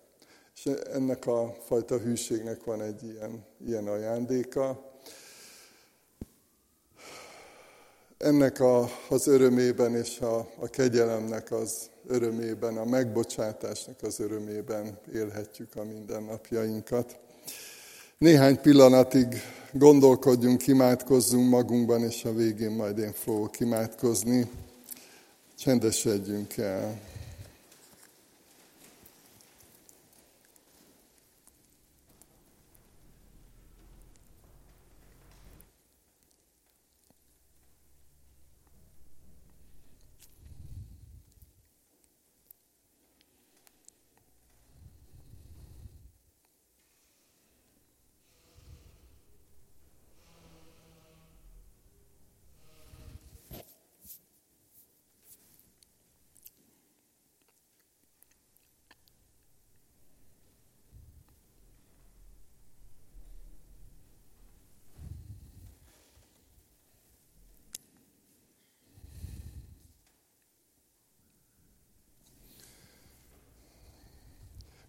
És 0.54 0.66
ennek 0.92 1.26
a 1.26 1.56
fajta 1.66 1.98
hűségnek 1.98 2.64
van 2.64 2.82
egy 2.82 3.02
ilyen, 3.02 3.46
ilyen 3.66 3.86
ajándéka. 3.86 4.92
Ennek 8.24 8.60
a, 8.60 8.90
az 9.08 9.26
örömében 9.26 9.94
és 9.94 10.20
a, 10.20 10.36
a 10.36 10.68
kegyelemnek 10.70 11.52
az 11.52 11.90
örömében, 12.06 12.76
a 12.76 12.84
megbocsátásnak 12.84 14.02
az 14.02 14.20
örömében 14.20 14.98
élhetjük 15.14 15.76
a 15.76 15.84
mindennapjainkat. 15.84 17.18
Néhány 18.18 18.60
pillanatig 18.60 19.26
gondolkodjunk, 19.72 20.66
imádkozzunk 20.66 21.48
magunkban, 21.48 22.02
és 22.02 22.24
a 22.24 22.32
végén 22.32 22.70
majd 22.70 22.98
én 22.98 23.12
fogok 23.12 23.60
imádkozni. 23.60 24.50
Csendesedjünk 25.58 26.56
el. 26.56 27.00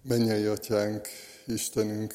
Mennyei 0.08 0.46
Atyánk, 0.46 1.08
Istenünk, 1.46 2.14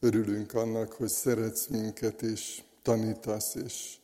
örülünk 0.00 0.54
annak, 0.54 0.92
hogy 0.92 1.08
szeretsz 1.08 1.66
minket 1.66 2.22
és 2.22 2.62
tanítasz, 2.82 3.54
és 3.54 3.94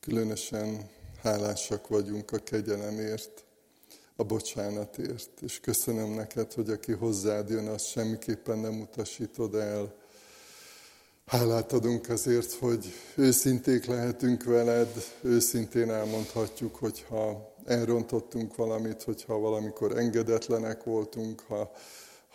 különösen 0.00 0.90
hálásak 1.22 1.88
vagyunk 1.88 2.32
a 2.32 2.38
kegyelemért, 2.38 3.44
a 4.16 4.24
bocsánatért. 4.24 5.30
És 5.40 5.60
köszönöm 5.60 6.14
neked, 6.14 6.52
hogy 6.52 6.70
aki 6.70 6.92
hozzád 6.92 7.50
jön, 7.50 7.66
azt 7.66 7.86
semmiképpen 7.86 8.58
nem 8.58 8.80
utasítod 8.80 9.54
el. 9.54 9.94
Hálát 11.26 11.72
adunk 11.72 12.08
azért, 12.08 12.52
hogy 12.52 12.92
őszinték 13.14 13.86
lehetünk 13.86 14.44
veled, 14.44 15.04
őszintén 15.20 15.90
elmondhatjuk, 15.90 16.76
hogyha 16.76 17.54
elrontottunk 17.64 18.56
valamit, 18.56 19.02
hogyha 19.02 19.38
valamikor 19.38 19.98
engedetlenek 19.98 20.84
voltunk, 20.84 21.40
ha 21.40 21.72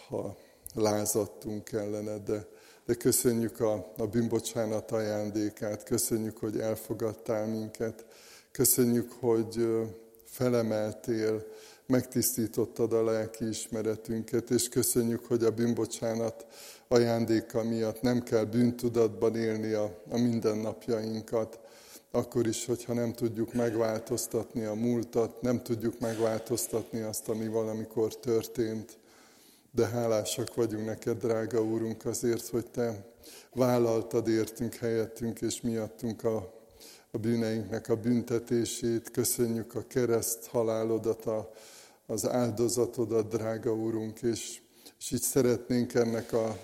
ha 0.08 0.38
lázadtunk 0.74 1.72
ellene, 1.72 2.18
de, 2.18 2.48
de 2.86 2.94
köszönjük 2.94 3.60
a, 3.60 3.94
a 3.98 4.08
bűnbocsánat 4.08 4.92
ajándékát, 4.92 5.84
köszönjük, 5.84 6.38
hogy 6.38 6.60
elfogadtál 6.60 7.48
minket, 7.48 8.06
köszönjük, 8.52 9.12
hogy 9.12 9.68
felemeltél, 10.26 11.46
megtisztítottad 11.86 12.94
a 12.94 13.04
lelki 13.04 13.48
ismeretünket, 13.48 14.50
és 14.50 14.70
köszönjük, 14.70 15.26
hogy 15.26 15.44
a 15.44 15.52
bűnbocsánat 15.52 16.46
ajándéka 16.88 17.64
miatt 17.64 18.02
nem 18.02 18.24
kell 18.24 18.44
bűntudatban 18.44 19.36
élni 19.36 19.72
a, 19.72 20.02
a 20.10 20.18
mindennapjainkat, 20.18 21.60
akkor 22.12 22.48
is, 22.48 22.66
hogyha 22.66 22.94
nem 22.94 23.14
tudjuk 23.14 23.54
megváltoztatni 23.54 24.64
a 24.64 24.74
múltat, 24.74 25.42
nem 25.42 25.64
tudjuk 25.64 26.00
megváltoztatni 26.00 27.02
azt, 27.02 27.30
ami 27.30 27.48
valamikor 27.48 28.16
történt, 28.16 28.98
de 29.76 29.88
hálásak 29.88 30.56
vagyunk 30.56 30.86
neked, 30.86 31.18
drága 31.18 31.64
Úrunk, 31.64 32.06
azért, 32.06 32.48
hogy 32.48 32.66
Te 32.72 33.06
vállaltad 33.54 34.28
értünk, 34.28 34.76
helyettünk 34.76 35.42
és 35.42 35.62
miattunk 35.62 36.24
a, 36.24 36.54
a 37.12 37.18
bűneinknek 37.18 37.90
a 37.90 37.96
büntetését. 37.96 39.12
Köszönjük 39.12 39.76
a 39.76 39.84
kereszt 39.88 40.46
halálodat, 40.46 41.26
a, 41.26 41.52
az 42.06 42.30
áldozatodat, 42.30 43.30
drága 43.30 43.76
Úrunk, 43.76 44.22
és, 44.22 44.62
és 45.00 45.12
így 45.12 45.22
szeretnénk 45.22 45.94
ennek 45.94 46.34
a 46.34 46.58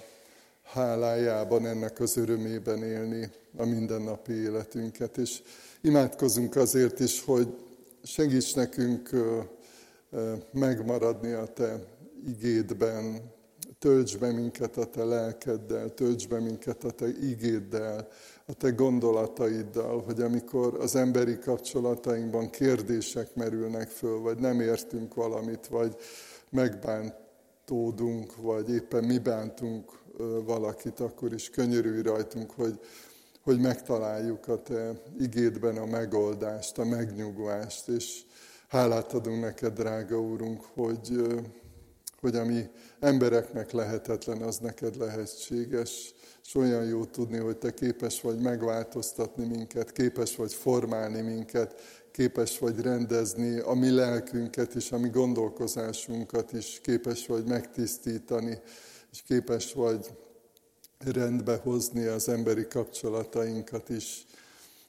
hálájában, 0.63 1.65
ennek 1.65 1.99
az 1.99 2.17
örömében 2.17 2.83
élni 2.83 3.31
a 3.57 3.65
mindennapi 3.65 4.33
életünket. 4.33 5.17
És 5.17 5.41
imádkozunk 5.81 6.55
azért 6.55 6.99
is, 6.99 7.23
hogy 7.23 7.55
segíts 8.03 8.55
nekünk 8.55 9.09
megmaradni 10.51 11.31
a 11.31 11.45
Te 11.45 11.97
igédben, 12.27 13.31
tölts 13.79 14.17
be 14.17 14.31
minket 14.31 14.77
a 14.77 14.85
te 14.85 15.03
lelkeddel, 15.03 15.93
tölts 15.93 16.27
be 16.27 16.39
minket 16.39 16.83
a 16.83 16.91
te 16.91 17.07
igéddel, 17.07 18.07
a 18.45 18.53
te 18.53 18.69
gondolataiddal, 18.69 20.01
hogy 20.01 20.21
amikor 20.21 20.77
az 20.79 20.95
emberi 20.95 21.37
kapcsolatainkban 21.37 22.49
kérdések 22.49 23.35
merülnek 23.35 23.89
föl, 23.89 24.19
vagy 24.19 24.39
nem 24.39 24.59
értünk 24.59 25.13
valamit, 25.13 25.67
vagy 25.67 25.95
megbántódunk, 26.49 28.35
vagy 28.35 28.69
éppen 28.69 29.03
mi 29.03 29.17
bántunk 29.17 29.99
valakit, 30.45 30.99
akkor 30.99 31.33
is 31.33 31.49
könyörülj 31.49 32.01
rajtunk, 32.01 32.51
hogy, 32.51 32.79
hogy 33.43 33.59
megtaláljuk 33.59 34.47
a 34.47 34.61
te 34.61 35.01
igédben 35.19 35.77
a 35.77 35.85
megoldást, 35.85 36.77
a 36.77 36.85
megnyugvást, 36.85 37.87
és 37.87 38.21
hálát 38.67 39.13
adunk 39.13 39.41
neked, 39.41 39.73
drága 39.73 40.21
Úrunk, 40.21 40.61
hogy 40.73 41.23
hogy 42.19 42.35
ami 42.35 42.69
embereknek 42.99 43.71
lehetetlen, 43.71 44.41
az 44.41 44.57
neked 44.57 44.97
lehetséges. 44.97 46.13
És 46.45 46.55
olyan 46.55 46.85
jó 46.85 47.05
tudni, 47.05 47.37
hogy 47.37 47.57
te 47.57 47.73
képes 47.73 48.21
vagy 48.21 48.39
megváltoztatni 48.39 49.45
minket, 49.45 49.91
képes 49.91 50.35
vagy 50.35 50.53
formálni 50.53 51.21
minket, 51.21 51.81
képes 52.11 52.59
vagy 52.59 52.81
rendezni 52.81 53.59
a 53.59 53.73
mi 53.73 53.89
lelkünket 53.89 54.75
is, 54.75 54.91
a 54.91 54.97
mi 54.97 55.09
gondolkozásunkat 55.09 56.53
is, 56.53 56.79
képes 56.83 57.27
vagy 57.27 57.45
megtisztítani, 57.45 58.61
és 59.11 59.21
képes 59.27 59.73
vagy 59.73 60.11
rendbe 60.97 61.55
hozni 61.55 62.05
az 62.05 62.29
emberi 62.29 62.67
kapcsolatainkat 62.67 63.89
is. 63.89 64.25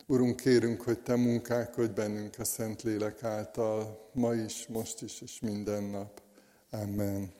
Urunk, 0.07 0.37
kérünk, 0.37 0.81
hogy 0.81 1.01
Te 1.01 1.16
munkálkodj 1.16 1.93
bennünk 1.93 2.35
a 2.39 2.45
Szentlélek 2.45 3.22
által, 3.22 4.09
ma 4.12 4.35
is, 4.35 4.66
most 4.66 5.03
is, 5.03 5.20
és 5.20 5.41
minden 5.41 5.83
nap. 5.83 6.20
Amen. 6.72 7.30